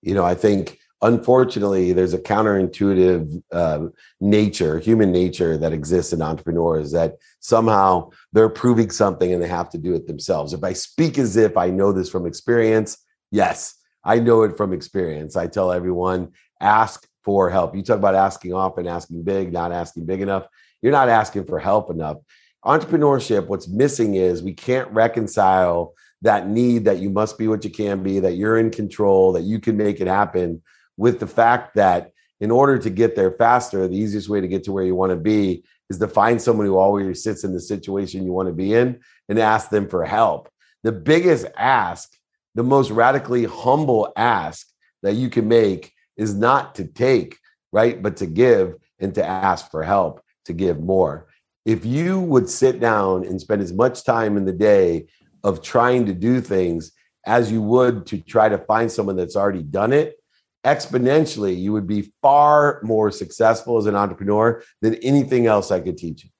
You 0.00 0.14
know, 0.14 0.24
I 0.24 0.34
think 0.34 0.78
unfortunately 1.02 1.92
there's 1.92 2.14
a 2.14 2.18
counterintuitive 2.18 3.42
uh, 3.52 3.86
nature, 4.20 4.78
human 4.78 5.12
nature 5.12 5.58
that 5.58 5.74
exists 5.74 6.14
in 6.14 6.22
entrepreneurs 6.22 6.92
that 6.92 7.16
somehow 7.40 8.10
they're 8.32 8.48
proving 8.48 8.90
something 8.90 9.30
and 9.32 9.42
they 9.42 9.48
have 9.48 9.68
to 9.70 9.78
do 9.78 9.94
it 9.94 10.06
themselves. 10.06 10.54
If 10.54 10.64
I 10.64 10.72
speak 10.72 11.18
as 11.18 11.36
if 11.36 11.58
I 11.58 11.68
know 11.68 11.92
this 11.92 12.08
from 12.08 12.26
experience, 12.26 12.96
yes, 13.30 13.74
I 14.04 14.18
know 14.18 14.42
it 14.42 14.56
from 14.56 14.72
experience. 14.72 15.36
I 15.36 15.46
tell 15.46 15.72
everyone 15.72 16.32
ask 16.60 17.06
for 17.22 17.50
help. 17.50 17.74
You 17.74 17.82
talk 17.82 17.98
about 17.98 18.14
asking 18.14 18.54
often, 18.54 18.86
asking 18.86 19.22
big, 19.24 19.52
not 19.52 19.72
asking 19.72 20.06
big 20.06 20.20
enough. 20.20 20.46
You're 20.82 20.92
not 20.92 21.08
asking 21.08 21.44
for 21.44 21.58
help 21.58 21.90
enough 21.90 22.18
entrepreneurship, 22.64 23.46
what's 23.46 23.68
missing 23.68 24.14
is 24.14 24.42
we 24.42 24.52
can't 24.52 24.90
reconcile 24.90 25.94
that 26.22 26.48
need 26.48 26.84
that 26.84 26.98
you 26.98 27.08
must 27.08 27.38
be 27.38 27.48
what 27.48 27.64
you 27.64 27.70
can 27.70 28.02
be, 28.02 28.20
that 28.20 28.34
you're 28.34 28.58
in 28.58 28.70
control, 28.70 29.32
that 29.32 29.42
you 29.42 29.58
can 29.58 29.76
make 29.76 30.00
it 30.00 30.06
happen 30.06 30.60
with 30.96 31.18
the 31.18 31.26
fact 31.26 31.74
that 31.74 32.12
in 32.40 32.50
order 32.50 32.78
to 32.78 32.90
get 32.90 33.16
there 33.16 33.32
faster, 33.32 33.86
the 33.88 33.96
easiest 33.96 34.28
way 34.28 34.40
to 34.40 34.48
get 34.48 34.64
to 34.64 34.72
where 34.72 34.84
you 34.84 34.94
want 34.94 35.10
to 35.10 35.16
be 35.16 35.64
is 35.88 35.98
to 35.98 36.08
find 36.08 36.40
someone 36.40 36.66
who 36.66 36.76
always 36.76 37.22
sits 37.22 37.44
in 37.44 37.52
the 37.52 37.60
situation 37.60 38.24
you 38.24 38.32
want 38.32 38.48
to 38.48 38.54
be 38.54 38.74
in 38.74 39.00
and 39.28 39.38
ask 39.38 39.70
them 39.70 39.88
for 39.88 40.04
help. 40.04 40.50
The 40.82 40.92
biggest 40.92 41.46
ask, 41.56 42.10
the 42.54 42.62
most 42.62 42.90
radically 42.90 43.44
humble 43.44 44.12
ask 44.16 44.66
that 45.02 45.14
you 45.14 45.30
can 45.30 45.48
make 45.48 45.92
is 46.16 46.34
not 46.34 46.74
to 46.76 46.84
take, 46.84 47.38
right? 47.72 48.02
But 48.02 48.16
to 48.18 48.26
give 48.26 48.74
and 48.98 49.14
to 49.14 49.24
ask 49.24 49.70
for 49.70 49.82
help 49.82 50.20
to 50.44 50.52
give 50.52 50.80
more 50.80 51.28
if 51.64 51.84
you 51.84 52.20
would 52.20 52.48
sit 52.48 52.80
down 52.80 53.24
and 53.24 53.40
spend 53.40 53.62
as 53.62 53.72
much 53.72 54.04
time 54.04 54.36
in 54.36 54.44
the 54.44 54.52
day 54.52 55.06
of 55.44 55.62
trying 55.62 56.06
to 56.06 56.14
do 56.14 56.40
things 56.40 56.92
as 57.26 57.52
you 57.52 57.60
would 57.60 58.06
to 58.06 58.18
try 58.18 58.48
to 58.48 58.58
find 58.58 58.90
someone 58.90 59.16
that's 59.16 59.36
already 59.36 59.62
done 59.62 59.92
it, 59.92 60.16
exponentially, 60.64 61.58
you 61.58 61.72
would 61.72 61.86
be 61.86 62.12
far 62.22 62.80
more 62.82 63.10
successful 63.10 63.78
as 63.78 63.86
an 63.86 63.94
entrepreneur 63.94 64.62
than 64.80 64.94
anything 64.96 65.46
else 65.46 65.70
I 65.70 65.80
could 65.80 65.98
teach 65.98 66.24
you. 66.24 66.30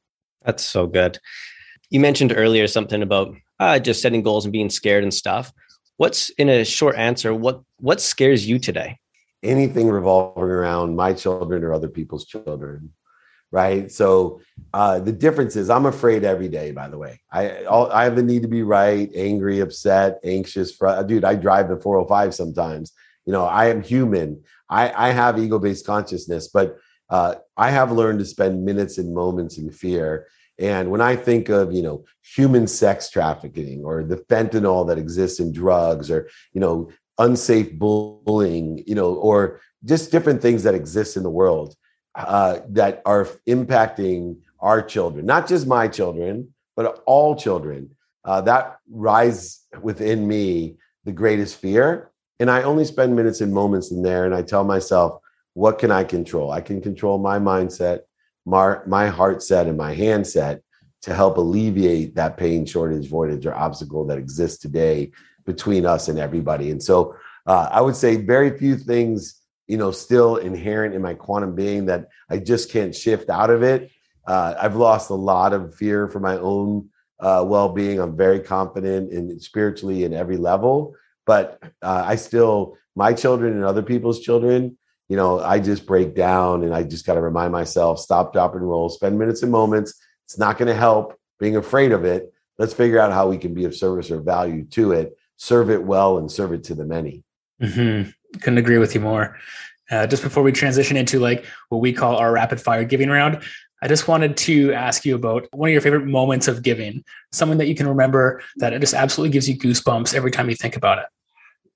That's 0.42 0.64
so 0.64 0.86
good. 0.86 1.18
You 1.90 2.00
mentioned 2.00 2.32
earlier 2.34 2.66
something 2.66 3.02
about 3.02 3.34
uh, 3.58 3.78
just 3.78 4.00
setting 4.00 4.22
goals 4.22 4.46
and 4.46 4.52
being 4.52 4.70
scared 4.70 5.02
and 5.02 5.12
stuff. 5.12 5.52
What's 6.00 6.30
in 6.30 6.48
a 6.48 6.64
short 6.64 6.96
answer? 6.96 7.34
What 7.34 7.60
what 7.76 8.00
scares 8.00 8.48
you 8.48 8.58
today? 8.58 8.96
Anything 9.42 9.86
revolving 9.86 10.44
around 10.44 10.96
my 10.96 11.12
children 11.12 11.62
or 11.62 11.74
other 11.74 11.88
people's 11.88 12.24
children 12.24 12.92
right? 13.52 13.90
So 13.90 14.40
uh, 14.72 15.00
the 15.00 15.10
difference 15.12 15.56
is 15.56 15.70
I'm 15.70 15.86
afraid 15.86 16.24
every 16.24 16.48
day. 16.48 16.70
By 16.70 16.88
the 16.88 16.96
way, 16.96 17.20
I 17.32 17.64
all, 17.64 17.90
I 17.90 18.04
have 18.04 18.14
the 18.16 18.22
need 18.22 18.42
to 18.42 18.48
be 18.48 18.62
right, 18.62 19.10
angry, 19.14 19.58
upset, 19.58 20.20
anxious. 20.24 20.72
Fr- 20.72 21.02
Dude, 21.06 21.24
I 21.24 21.34
drive 21.34 21.68
the 21.68 21.76
405 21.76 22.32
sometimes. 22.32 22.92
You 23.26 23.32
know, 23.32 23.44
I 23.44 23.66
am 23.66 23.82
human. 23.82 24.42
I, 24.70 25.08
I 25.08 25.10
have 25.10 25.36
ego 25.36 25.58
based 25.58 25.84
consciousness, 25.84 26.48
but 26.48 26.78
uh, 27.10 27.34
I 27.56 27.70
have 27.70 27.90
learned 27.90 28.20
to 28.20 28.24
spend 28.24 28.64
minutes 28.64 28.98
and 28.98 29.12
moments 29.12 29.58
in 29.58 29.70
fear. 29.70 30.28
And 30.60 30.90
when 30.90 31.00
I 31.00 31.16
think 31.16 31.48
of, 31.48 31.72
you 31.72 31.82
know, 31.82 32.04
human 32.22 32.66
sex 32.66 33.08
trafficking 33.08 33.82
or 33.82 34.04
the 34.04 34.16
fentanyl 34.16 34.86
that 34.86 34.98
exists 34.98 35.40
in 35.40 35.52
drugs 35.52 36.10
or, 36.10 36.28
you 36.52 36.60
know, 36.60 36.90
unsafe 37.18 37.78
bullying, 37.78 38.84
you 38.86 38.94
know, 38.94 39.14
or 39.14 39.60
just 39.84 40.12
different 40.12 40.42
things 40.42 40.62
that 40.62 40.74
exist 40.74 41.16
in 41.16 41.22
the 41.22 41.30
world, 41.30 41.74
uh, 42.14 42.60
that 42.68 43.00
are 43.06 43.26
impacting 43.48 44.36
our 44.60 44.82
children, 44.82 45.24
not 45.24 45.48
just 45.48 45.66
my 45.66 45.88
children, 45.88 46.52
but 46.76 47.02
all 47.06 47.34
children. 47.34 47.90
Uh, 48.24 48.42
that 48.42 48.78
rise 48.90 49.64
within 49.80 50.28
me 50.28 50.76
the 51.04 51.12
greatest 51.12 51.56
fear. 51.56 52.10
And 52.38 52.50
I 52.50 52.62
only 52.62 52.84
spend 52.84 53.16
minutes 53.16 53.40
and 53.40 53.52
moments 53.52 53.90
in 53.90 54.02
there. 54.02 54.26
And 54.26 54.34
I 54.34 54.42
tell 54.42 54.64
myself, 54.64 55.20
what 55.54 55.78
can 55.78 55.90
I 55.90 56.04
control? 56.04 56.50
I 56.50 56.60
can 56.60 56.82
control 56.82 57.18
my 57.18 57.38
mindset, 57.38 58.00
my, 58.50 58.78
my 58.86 59.06
heart 59.08 59.42
set, 59.42 59.66
and 59.66 59.78
my 59.78 59.94
hand 59.94 60.26
set 60.26 60.62
to 61.02 61.14
help 61.14 61.38
alleviate 61.38 62.14
that 62.16 62.36
pain, 62.36 62.66
shortage, 62.66 63.08
voidage, 63.08 63.46
or 63.46 63.54
obstacle 63.54 64.06
that 64.06 64.18
exists 64.18 64.58
today 64.58 65.10
between 65.46 65.86
us 65.86 66.08
and 66.08 66.18
everybody. 66.18 66.70
And 66.70 66.82
so 66.82 67.14
uh, 67.46 67.68
I 67.72 67.80
would 67.80 67.96
say 67.96 68.16
very 68.16 68.58
few 68.58 68.76
things, 68.76 69.40
you 69.66 69.78
know, 69.78 69.92
still 69.92 70.36
inherent 70.36 70.94
in 70.94 71.00
my 71.00 71.14
quantum 71.14 71.54
being 71.54 71.86
that 71.86 72.08
I 72.28 72.36
just 72.38 72.70
can't 72.70 72.94
shift 72.94 73.30
out 73.30 73.50
of 73.50 73.62
it. 73.62 73.90
Uh, 74.26 74.54
I've 74.60 74.76
lost 74.76 75.10
a 75.10 75.14
lot 75.14 75.52
of 75.52 75.74
fear 75.74 76.08
for 76.08 76.20
my 76.20 76.36
own 76.36 76.90
uh, 77.18 77.44
well-being. 77.46 77.98
I'm 77.98 78.16
very 78.16 78.40
confident 78.40 79.12
in 79.12 79.40
spiritually 79.40 80.04
in 80.04 80.12
every 80.12 80.36
level, 80.36 80.94
but 81.24 81.58
uh, 81.80 82.02
I 82.06 82.16
still 82.16 82.76
my 82.94 83.12
children 83.14 83.54
and 83.54 83.64
other 83.64 83.82
people's 83.82 84.20
children. 84.20 84.76
You 85.10 85.16
know, 85.16 85.40
I 85.40 85.58
just 85.58 85.84
break 85.84 86.14
down 86.14 86.64
and 86.64 86.74
I 86.74 86.84
just 86.84 87.04
got 87.04 87.14
to 87.14 87.20
remind 87.20 87.52
myself: 87.52 87.98
stop, 87.98 88.32
drop, 88.32 88.54
and 88.54 88.66
roll. 88.66 88.88
Spend 88.88 89.18
minutes 89.18 89.42
and 89.42 89.52
moments. 89.52 89.92
It's 90.26 90.38
not 90.38 90.56
going 90.56 90.68
to 90.68 90.74
help 90.74 91.18
being 91.38 91.56
afraid 91.56 91.92
of 91.92 92.06
it. 92.06 92.32
Let's 92.58 92.72
figure 92.72 92.98
out 92.98 93.12
how 93.12 93.28
we 93.28 93.36
can 93.36 93.52
be 93.52 93.64
of 93.64 93.74
service 93.74 94.10
or 94.10 94.20
value 94.22 94.64
to 94.66 94.92
it 94.92 95.16
serve 95.40 95.70
it 95.70 95.82
well 95.82 96.18
and 96.18 96.30
serve 96.30 96.52
it 96.52 96.64
to 96.64 96.74
the 96.74 96.84
many. 96.84 97.24
Mm-hmm. 97.62 98.10
Couldn't 98.40 98.58
agree 98.58 98.76
with 98.76 98.94
you 98.94 99.00
more. 99.00 99.38
Uh, 99.90 100.06
just 100.06 100.22
before 100.22 100.42
we 100.42 100.52
transition 100.52 100.98
into 100.98 101.18
like 101.18 101.46
what 101.70 101.78
we 101.78 101.94
call 101.94 102.16
our 102.16 102.30
rapid 102.30 102.60
fire 102.60 102.84
giving 102.84 103.08
round, 103.08 103.42
I 103.82 103.88
just 103.88 104.06
wanted 104.06 104.36
to 104.36 104.74
ask 104.74 105.06
you 105.06 105.14
about 105.14 105.48
one 105.52 105.70
of 105.70 105.72
your 105.72 105.80
favorite 105.80 106.04
moments 106.04 106.46
of 106.46 106.62
giving, 106.62 107.02
something 107.32 107.56
that 107.56 107.68
you 107.68 107.74
can 107.74 107.88
remember 107.88 108.42
that 108.56 108.74
it 108.74 108.80
just 108.80 108.92
absolutely 108.92 109.32
gives 109.32 109.48
you 109.48 109.56
goosebumps 109.56 110.14
every 110.14 110.30
time 110.30 110.50
you 110.50 110.56
think 110.56 110.76
about 110.76 110.98
it. 110.98 111.06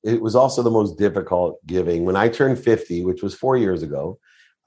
It 0.05 0.21
was 0.21 0.37
also 0.37 0.63
the 0.63 0.71
most 0.71 0.99
difficult 0.99 1.65
giving. 1.67 2.05
When 2.05 2.17
I 2.17 2.29
turned 2.29 2.59
50, 2.59 3.05
which 3.05 3.23
was 3.23 3.35
four 3.35 3.57
years 3.57 3.83
ago, 3.83 4.19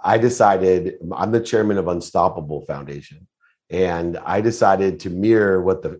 I 0.02 0.17
decided 0.17 0.95
I'm 1.15 1.32
the 1.32 1.39
chairman 1.39 1.78
of 1.78 1.88
Unstoppable 1.88 2.65
Foundation. 2.65 3.28
And 3.69 4.17
I 4.17 4.41
decided 4.41 5.00
to 5.02 5.10
mirror 5.10 5.62
what 5.62 5.82
the 5.84 6.00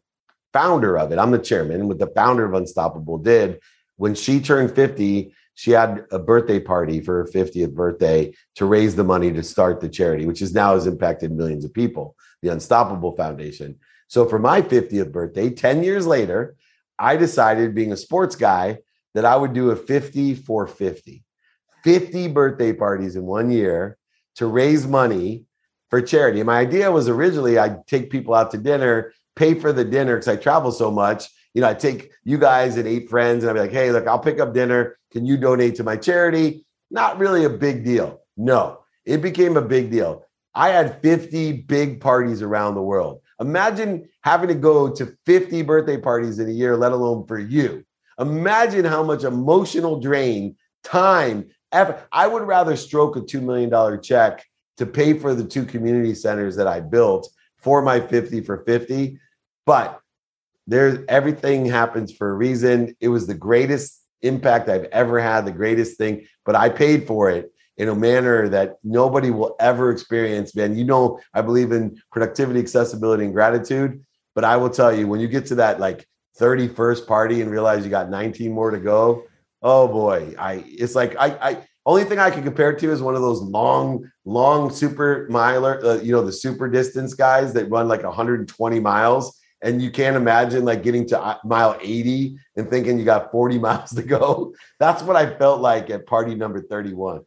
founder 0.54 0.98
of 0.98 1.12
it, 1.12 1.20
I'm 1.20 1.32
the 1.32 1.40
chairman, 1.40 1.88
what 1.88 2.00
the 2.00 2.08
founder 2.08 2.46
of 2.46 2.54
Unstoppable 2.54 3.18
did 3.18 3.60
when 3.98 4.16
she 4.16 4.40
turned 4.40 4.74
50, 4.74 5.34
she 5.56 5.72
had 5.72 6.06
a 6.12 6.20
birthday 6.20 6.60
party 6.60 7.02
for 7.02 7.24
her 7.24 7.26
50th 7.26 7.74
birthday 7.74 8.34
to 8.56 8.66
raise 8.66 8.96
the 8.96 9.04
money 9.04 9.34
to 9.34 9.44
start 9.44 9.82
the 9.82 9.90
charity, 9.90 10.26
which 10.26 10.42
is 10.42 10.54
now 10.54 10.76
has 10.76 10.88
impacted 10.88 11.32
millions 11.32 11.66
of 11.66 11.74
people, 11.74 12.16
the 12.42 12.50
Unstoppable 12.50 13.16
Foundation. 13.16 13.76
So 14.08 14.26
for 14.28 14.40
my 14.40 14.62
50th 14.62 15.12
birthday, 15.12 15.50
10 15.50 15.84
years 15.84 16.08
later, 16.08 16.56
I 17.00 17.18
decided, 17.18 17.76
being 17.76 17.92
a 17.92 17.98
sports 17.98 18.36
guy, 18.36 18.80
that 19.18 19.26
I 19.26 19.36
would 19.36 19.54
do 19.54 19.72
a 19.72 19.76
50 19.76 20.36
for 20.36 20.68
50, 20.68 21.24
50 21.84 22.28
birthday 22.30 22.72
parties 22.72 23.16
in 23.16 23.26
one 23.26 23.50
year 23.52 23.98
to 24.36 24.46
raise 24.46 24.88
money 24.88 25.46
for 25.90 26.02
charity. 26.02 26.40
And 26.40 26.48
my 26.48 26.60
idea 26.60 26.92
was 26.92 27.10
originally 27.10 27.58
I'd 27.58 27.86
take 27.88 28.10
people 28.10 28.34
out 28.34 28.52
to 28.52 28.58
dinner 28.58 29.12
pay 29.38 29.54
for 29.54 29.72
the 29.72 29.86
dinner 29.86 30.16
because 30.16 30.28
I 30.28 30.36
travel 30.36 30.72
so 30.72 30.92
much. 30.92 31.30
You 31.54 31.62
know, 31.62 31.70
I 31.70 31.74
take 31.74 32.12
you 32.26 32.38
guys 32.38 32.76
and 32.76 32.88
eight 32.88 33.10
friends 33.10 33.44
and 33.44 33.50
I'd 33.50 33.54
be 33.54 33.60
like, 33.62 33.72
hey, 33.72 33.92
look, 33.92 34.08
I'll 34.08 34.20
pick 34.20 34.40
up 34.40 34.54
dinner. 34.54 34.98
Can 35.12 35.26
you 35.26 35.38
donate 35.38 35.76
to 35.76 35.84
my 35.84 35.96
charity? 35.96 36.66
Not 36.92 37.18
really 37.18 37.46
a 37.46 37.50
big 37.50 37.86
deal. 37.86 38.20
No, 38.36 38.80
it 39.06 39.22
became 39.22 39.56
a 39.56 39.62
big 39.62 39.90
deal. 39.92 40.26
I 40.54 40.70
had 40.70 41.02
50 41.02 41.54
big 41.54 42.02
parties 42.02 42.42
around 42.42 42.76
the 42.76 42.82
world. 42.82 43.22
Imagine 43.40 44.10
having 44.22 44.50
to 44.50 44.56
go 44.56 44.90
to 44.90 45.16
50 45.26 45.62
birthday 45.62 45.98
parties 45.98 46.40
in 46.40 46.50
a 46.50 46.52
year, 46.52 46.76
let 46.76 46.92
alone 46.92 47.28
for 47.28 47.38
you. 47.38 47.86
Imagine 48.20 48.86
how 48.86 49.04
much 49.04 49.24
emotional 49.24 50.00
drain, 50.00 50.56
time, 50.84 51.50
effort. 51.72 52.08
I 52.12 52.28
would 52.28 52.44
rather 52.44 52.76
stroke 52.76 53.16
a 53.16 53.22
$2 53.22 53.42
million 53.42 54.02
check 54.02 54.46
to 54.78 54.86
pay 54.86 55.14
for 55.14 55.34
the 55.34 55.44
two 55.44 55.66
community 55.66 56.16
centers 56.16 56.56
that 56.56 56.68
I 56.68 56.80
built 56.80 57.30
for 57.58 57.82
my 57.82 58.00
50 58.00 58.42
for 58.42 58.64
50 58.64 59.20
but 59.68 60.00
there's 60.66 61.00
everything 61.10 61.66
happens 61.66 62.12
for 62.12 62.30
a 62.30 62.34
reason. 62.34 62.96
It 63.02 63.10
was 63.10 63.28
the 63.28 63.36
greatest 63.36 64.02
impact 64.22 64.70
I've 64.70 64.86
ever 64.86 65.20
had, 65.20 65.46
the 65.46 65.52
greatest 65.52 65.98
thing, 65.98 66.26
but 66.46 66.56
I 66.56 66.70
paid 66.70 67.06
for 67.06 67.30
it 67.30 67.54
in 67.76 67.90
a 67.90 67.96
manner 67.96 68.48
that 68.50 68.78
nobody 68.84 69.30
will 69.30 69.56
ever 69.60 69.92
experience, 69.92 70.56
man. 70.56 70.76
You 70.76 70.86
know, 70.86 71.20
I 71.34 71.42
believe 71.42 71.74
in 71.74 72.02
productivity, 72.12 72.60
accessibility, 72.60 73.26
and 73.26 73.34
gratitude. 73.34 74.04
But 74.34 74.46
I 74.46 74.56
will 74.56 74.70
tell 74.70 74.96
you, 74.96 75.08
when 75.08 75.20
you 75.20 75.28
get 75.28 75.46
to 75.48 75.56
that 75.56 75.80
like 75.80 76.08
31st 76.40 77.08
party 77.08 77.42
and 77.42 77.52
realize 77.52 77.84
you 77.84 77.90
got 77.90 78.10
19 78.10 78.52
more 78.52 78.72
to 78.72 78.80
go, 78.80 79.26
oh 79.62 79.88
boy, 79.88 80.36
I 80.38 80.64
it's 80.68 80.96
like 80.96 81.16
I 81.18 81.28
I 81.42 81.64
only 81.86 82.04
thing 82.04 82.20
I 82.20 82.30
can 82.30 82.44
compare 82.44 82.74
to 82.74 82.92
is 82.92 83.02
one 83.02 83.16
of 83.16 83.22
those 83.22 83.42
long, 83.42 84.12
long 84.26 84.70
super 84.70 85.26
miler, 85.30 85.80
uh, 85.86 86.02
you 86.02 86.12
know, 86.12 86.22
the 86.22 86.34
super 86.34 86.68
distance 86.70 87.14
guys 87.14 87.54
that 87.54 87.70
run 87.70 87.88
like 87.88 88.04
120 88.04 88.80
miles 88.82 89.40
and 89.62 89.82
you 89.82 89.90
can't 89.90 90.16
imagine 90.16 90.66
like 90.66 90.84
getting 90.84 91.08
to 91.08 91.20
uh, 91.20 91.38
mile 91.44 91.78
80 91.82 92.38
and 92.56 92.70
thinking 92.70 93.00
you 93.00 93.06
got 93.06 93.32
40 93.32 93.58
miles 93.68 93.92
to 93.92 94.04
go. 94.04 94.54
That's 94.80 95.02
what 95.02 95.16
I 95.16 95.34
felt 95.38 95.62
like 95.62 95.90
at 95.90 96.06
party 96.06 96.36
number 96.36 96.62
31. 96.62 97.22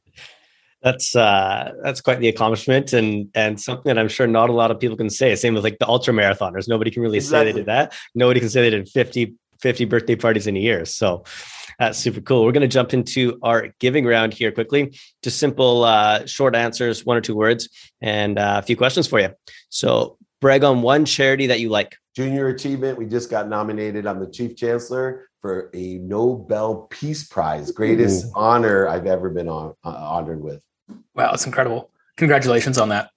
That's 0.82 1.14
uh 1.14 1.72
that's 1.82 2.00
quite 2.00 2.20
the 2.20 2.28
accomplishment 2.28 2.92
and 2.92 3.28
and 3.34 3.60
something 3.60 3.90
that 3.90 3.98
I'm 3.98 4.08
sure 4.08 4.26
not 4.26 4.48
a 4.48 4.54
lot 4.54 4.70
of 4.70 4.80
people 4.80 4.96
can 4.96 5.10
say. 5.10 5.34
Same 5.36 5.54
with 5.54 5.64
like 5.64 5.78
the 5.78 5.88
ultra 5.88 6.14
marathoners. 6.14 6.68
Nobody 6.68 6.90
can 6.90 7.02
really 7.02 7.18
exactly. 7.18 7.48
say 7.48 7.52
they 7.52 7.58
did 7.58 7.66
that. 7.66 7.92
Nobody 8.14 8.40
can 8.40 8.48
say 8.48 8.62
they 8.62 8.70
did 8.70 8.88
50 8.88 9.34
50 9.60 9.84
birthday 9.84 10.16
parties 10.16 10.46
in 10.46 10.56
a 10.56 10.60
year. 10.60 10.84
So 10.84 11.24
that's 11.78 11.98
super 11.98 12.20
cool. 12.20 12.44
We're 12.44 12.52
going 12.52 12.62
to 12.62 12.68
jump 12.68 12.92
into 12.92 13.38
our 13.42 13.68
giving 13.78 14.04
round 14.04 14.34
here 14.34 14.52
quickly. 14.52 14.96
Just 15.22 15.38
simple, 15.38 15.84
uh, 15.84 16.26
short 16.26 16.54
answers, 16.54 17.06
one 17.06 17.16
or 17.16 17.20
two 17.20 17.34
words, 17.34 17.68
and 18.02 18.38
uh, 18.38 18.60
a 18.62 18.66
few 18.66 18.76
questions 18.76 19.06
for 19.06 19.18
you. 19.18 19.30
So, 19.70 20.18
brag 20.40 20.62
on 20.62 20.82
one 20.82 21.04
charity 21.04 21.46
that 21.46 21.60
you 21.60 21.70
like. 21.70 21.96
Junior 22.14 22.48
Achievement. 22.48 22.98
We 22.98 23.06
just 23.06 23.30
got 23.30 23.48
nominated. 23.48 24.06
I'm 24.06 24.20
the 24.20 24.30
Chief 24.30 24.56
Chancellor 24.56 25.28
for 25.40 25.70
a 25.72 25.94
Nobel 25.98 26.86
Peace 26.90 27.26
Prize. 27.26 27.70
Greatest 27.70 28.26
Ooh. 28.26 28.32
honor 28.34 28.86
I've 28.86 29.06
ever 29.06 29.30
been 29.30 29.48
on, 29.48 29.74
uh, 29.84 29.88
honored 29.88 30.42
with. 30.42 30.60
Wow, 31.14 31.32
it's 31.32 31.46
incredible. 31.46 31.90
Congratulations 32.16 32.78
on 32.78 32.88
that. 32.90 33.10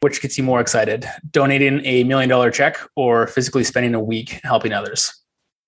Which 0.00 0.22
gets 0.22 0.38
you 0.38 0.44
more 0.44 0.60
excited? 0.60 1.08
Donating 1.30 1.84
a 1.84 2.04
million 2.04 2.28
dollar 2.28 2.50
check 2.50 2.78
or 2.94 3.26
physically 3.26 3.64
spending 3.64 3.94
a 3.94 4.00
week 4.00 4.40
helping 4.42 4.72
others? 4.72 5.12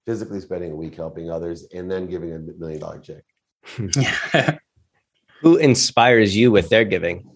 Physically 0.07 0.41
spending 0.41 0.73
a 0.73 0.77
week 0.77 0.95
helping 0.95 1.31
others 1.31 1.67
and 1.75 1.91
then 1.91 2.07
giving 2.07 2.33
a 2.33 2.39
million 2.39 2.81
dollar 2.81 3.01
check. 3.01 3.25
Who 5.41 5.57
inspires 5.57 6.37
you 6.37 6.51
with 6.53 6.69
their 6.69 6.85
giving? 6.85 7.29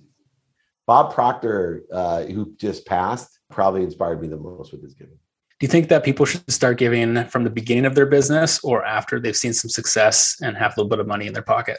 Bob 0.86 1.14
Proctor, 1.14 1.84
uh, 1.92 2.24
who 2.24 2.54
just 2.56 2.86
passed, 2.86 3.40
probably 3.50 3.82
inspired 3.82 4.20
me 4.20 4.28
the 4.28 4.36
most 4.36 4.72
with 4.72 4.82
his 4.82 4.94
giving. 4.94 5.14
Do 5.60 5.66
you 5.66 5.68
think 5.68 5.88
that 5.88 6.04
people 6.04 6.26
should 6.26 6.50
start 6.50 6.78
giving 6.78 7.24
from 7.28 7.44
the 7.44 7.50
beginning 7.50 7.86
of 7.86 7.94
their 7.94 8.06
business 8.06 8.62
or 8.62 8.84
after 8.84 9.18
they've 9.18 9.36
seen 9.36 9.54
some 9.54 9.70
success 9.70 10.36
and 10.42 10.56
have 10.56 10.72
a 10.72 10.80
little 10.80 10.90
bit 10.90 10.98
of 10.98 11.06
money 11.06 11.26
in 11.26 11.32
their 11.32 11.42
pocket? 11.42 11.78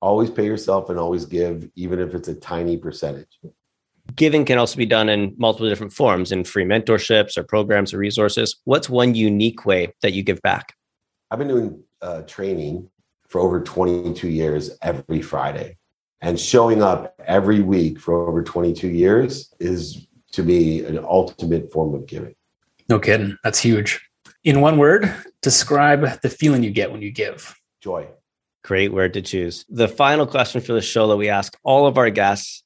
Always 0.00 0.30
pay 0.30 0.46
yourself 0.46 0.88
and 0.90 0.98
always 0.98 1.26
give, 1.26 1.68
even 1.76 1.98
if 1.98 2.14
it's 2.14 2.28
a 2.28 2.34
tiny 2.34 2.76
percentage. 2.76 3.38
Giving 4.16 4.44
can 4.44 4.58
also 4.58 4.76
be 4.76 4.86
done 4.86 5.08
in 5.08 5.34
multiple 5.36 5.68
different 5.68 5.92
forms 5.92 6.32
in 6.32 6.44
free 6.44 6.64
mentorships 6.64 7.36
or 7.36 7.44
programs 7.44 7.92
or 7.92 7.98
resources. 7.98 8.56
What's 8.64 8.88
one 8.88 9.14
unique 9.14 9.66
way 9.66 9.92
that 10.02 10.12
you 10.12 10.22
give 10.22 10.40
back? 10.42 10.74
I've 11.30 11.38
been 11.38 11.48
doing 11.48 11.82
uh, 12.02 12.22
training 12.22 12.88
for 13.28 13.40
over 13.40 13.60
22 13.60 14.28
years 14.28 14.76
every 14.82 15.22
Friday. 15.22 15.76
And 16.22 16.38
showing 16.38 16.82
up 16.82 17.14
every 17.24 17.60
week 17.60 17.98
for 17.98 18.28
over 18.28 18.42
22 18.42 18.88
years 18.88 19.54
is 19.58 20.06
to 20.32 20.42
me 20.42 20.84
an 20.84 20.98
ultimate 20.98 21.72
form 21.72 21.94
of 21.94 22.06
giving. 22.06 22.34
No 22.88 22.98
kidding. 22.98 23.38
That's 23.42 23.60
huge. 23.60 24.00
In 24.44 24.60
one 24.60 24.78
word, 24.78 25.14
describe 25.42 26.20
the 26.20 26.28
feeling 26.28 26.62
you 26.62 26.70
get 26.70 26.90
when 26.90 27.02
you 27.02 27.10
give. 27.10 27.54
Joy. 27.80 28.08
Great 28.62 28.92
word 28.92 29.14
to 29.14 29.22
choose. 29.22 29.64
The 29.68 29.88
final 29.88 30.26
question 30.26 30.60
for 30.60 30.72
the 30.72 30.82
show 30.82 31.08
that 31.08 31.16
we 31.16 31.28
ask 31.28 31.56
all 31.62 31.86
of 31.86 31.98
our 31.98 32.10
guests 32.10 32.62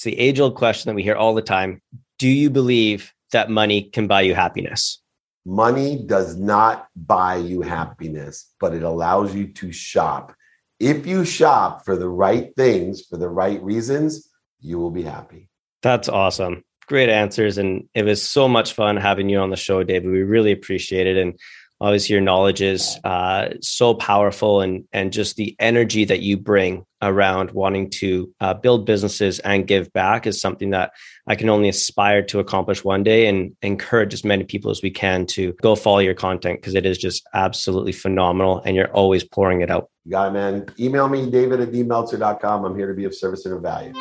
it's 0.00 0.04
the 0.06 0.18
age 0.18 0.40
old 0.40 0.54
question 0.54 0.88
that 0.88 0.94
we 0.94 1.02
hear 1.02 1.14
all 1.14 1.34
the 1.34 1.42
time. 1.42 1.82
Do 2.18 2.26
you 2.26 2.48
believe 2.48 3.12
that 3.32 3.50
money 3.50 3.82
can 3.82 4.06
buy 4.06 4.22
you 4.22 4.34
happiness? 4.34 4.98
Money 5.44 6.02
does 6.06 6.38
not 6.38 6.88
buy 6.96 7.36
you 7.36 7.60
happiness, 7.60 8.50
but 8.60 8.72
it 8.72 8.82
allows 8.82 9.34
you 9.34 9.48
to 9.48 9.72
shop. 9.72 10.34
If 10.78 11.06
you 11.06 11.26
shop 11.26 11.84
for 11.84 11.96
the 11.96 12.08
right 12.08 12.50
things, 12.56 13.04
for 13.04 13.18
the 13.18 13.28
right 13.28 13.62
reasons, 13.62 14.26
you 14.58 14.78
will 14.78 14.90
be 14.90 15.02
happy. 15.02 15.50
That's 15.82 16.08
awesome 16.08 16.64
great 16.90 17.08
answers. 17.08 17.56
And 17.56 17.88
it 17.94 18.04
was 18.04 18.20
so 18.20 18.48
much 18.48 18.72
fun 18.72 18.96
having 18.96 19.28
you 19.28 19.38
on 19.38 19.50
the 19.50 19.56
show, 19.56 19.84
David. 19.84 20.10
We 20.10 20.22
really 20.22 20.50
appreciate 20.50 21.06
it. 21.06 21.16
And 21.16 21.38
obviously 21.80 22.12
your 22.12 22.22
knowledge 22.22 22.60
is 22.60 22.98
uh, 23.04 23.48
so 23.60 23.94
powerful 23.94 24.60
and 24.60 24.84
and 24.92 25.12
just 25.12 25.36
the 25.36 25.56
energy 25.58 26.04
that 26.04 26.20
you 26.20 26.36
bring 26.36 26.84
around 27.02 27.50
wanting 27.52 27.88
to 27.88 28.30
uh, 28.40 28.52
build 28.52 28.84
businesses 28.84 29.38
and 29.40 29.66
give 29.66 29.90
back 29.92 30.26
is 30.26 30.40
something 30.40 30.70
that 30.70 30.92
I 31.26 31.34
can 31.34 31.48
only 31.48 31.68
aspire 31.68 32.22
to 32.24 32.40
accomplish 32.40 32.84
one 32.84 33.02
day 33.02 33.26
and 33.26 33.56
encourage 33.62 34.12
as 34.12 34.24
many 34.24 34.44
people 34.44 34.70
as 34.70 34.82
we 34.82 34.90
can 34.90 35.24
to 35.26 35.54
go 35.62 35.74
follow 35.74 36.00
your 36.00 36.14
content 36.14 36.60
because 36.60 36.74
it 36.74 36.84
is 36.84 36.98
just 36.98 37.26
absolutely 37.32 37.92
phenomenal 37.92 38.60
and 38.64 38.76
you're 38.76 38.92
always 38.92 39.24
pouring 39.24 39.62
it 39.62 39.70
out. 39.70 39.90
You 40.04 40.12
got 40.12 40.28
it, 40.28 40.32
man. 40.32 40.66
Email 40.78 41.08
me, 41.08 41.30
david 41.30 41.60
at 41.60 41.72
dmeltzer.com. 41.72 42.64
I'm 42.64 42.76
here 42.76 42.88
to 42.88 42.94
be 42.94 43.04
of 43.04 43.14
service 43.14 43.46
and 43.46 43.54
of 43.54 43.62
value. 43.62 43.92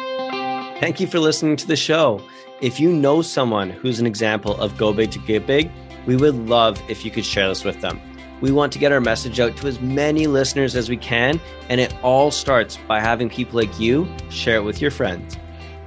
Thank 0.79 0.99
you 0.99 1.07
for 1.07 1.19
listening 1.19 1.55
to 1.57 1.67
the 1.67 1.75
show. 1.75 2.21
If 2.61 2.79
you 2.79 2.91
know 2.91 3.21
someone 3.21 3.69
who's 3.69 3.99
an 3.99 4.05
example 4.05 4.55
of 4.59 4.77
go 4.77 4.91
big 4.91 5.11
to 5.11 5.19
get 5.19 5.47
big, 5.47 5.71
we 6.09 6.15
would 6.15 6.49
love 6.49 6.81
if 6.89 7.05
you 7.05 7.11
could 7.11 7.23
share 7.23 7.47
this 7.47 7.63
with 7.63 7.81
them. 7.81 8.01
We 8.41 8.51
want 8.51 8.73
to 8.73 8.79
get 8.79 8.91
our 8.91 8.99
message 8.99 9.39
out 9.39 9.55
to 9.57 9.67
as 9.67 9.79
many 9.79 10.25
listeners 10.25 10.75
as 10.75 10.89
we 10.89 10.97
can, 10.97 11.39
and 11.69 11.79
it 11.79 11.93
all 12.01 12.31
starts 12.31 12.79
by 12.87 12.99
having 12.99 13.29
people 13.29 13.59
like 13.59 13.79
you 13.79 14.11
share 14.31 14.55
it 14.55 14.63
with 14.63 14.81
your 14.81 14.89
friends. 14.89 15.37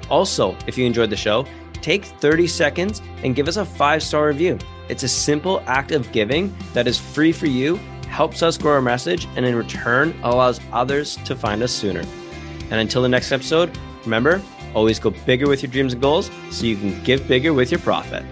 Also, 0.09 0.57
if 0.69 0.79
you 0.79 0.87
enjoyed 0.87 1.11
the 1.11 1.17
show, 1.17 1.45
take 1.73 2.05
30 2.05 2.47
seconds 2.47 3.03
and 3.25 3.35
give 3.35 3.49
us 3.49 3.57
a 3.57 3.65
five 3.65 4.01
star 4.01 4.29
review. 4.29 4.61
It's 4.89 5.03
a 5.03 5.09
simple 5.09 5.61
act 5.67 5.91
of 5.91 6.13
giving 6.13 6.55
that 6.73 6.87
is 6.87 7.01
free 7.01 7.33
for 7.33 7.47
you, 7.47 7.75
helps 8.09 8.45
us 8.45 8.57
grow 8.57 8.75
our 8.75 8.81
message, 8.81 9.27
and 9.35 9.45
in 9.45 9.57
return 9.57 10.15
allows 10.23 10.61
others 10.73 11.17
to 11.25 11.35
find 11.35 11.65
us 11.65 11.73
sooner. 11.73 12.05
And 12.71 12.75
until 12.75 13.03
the 13.03 13.09
next 13.09 13.33
episode, 13.33 13.77
remember, 14.05 14.41
always 14.73 15.01
go 15.01 15.11
bigger 15.27 15.49
with 15.49 15.65
your 15.65 15.73
dreams 15.73 15.95
and 15.95 16.01
goals 16.01 16.31
so 16.53 16.65
you 16.65 16.77
can 16.77 17.03
give 17.03 17.27
bigger 17.27 17.53
with 17.53 17.73
your 17.73 17.81
profit. 17.81 18.25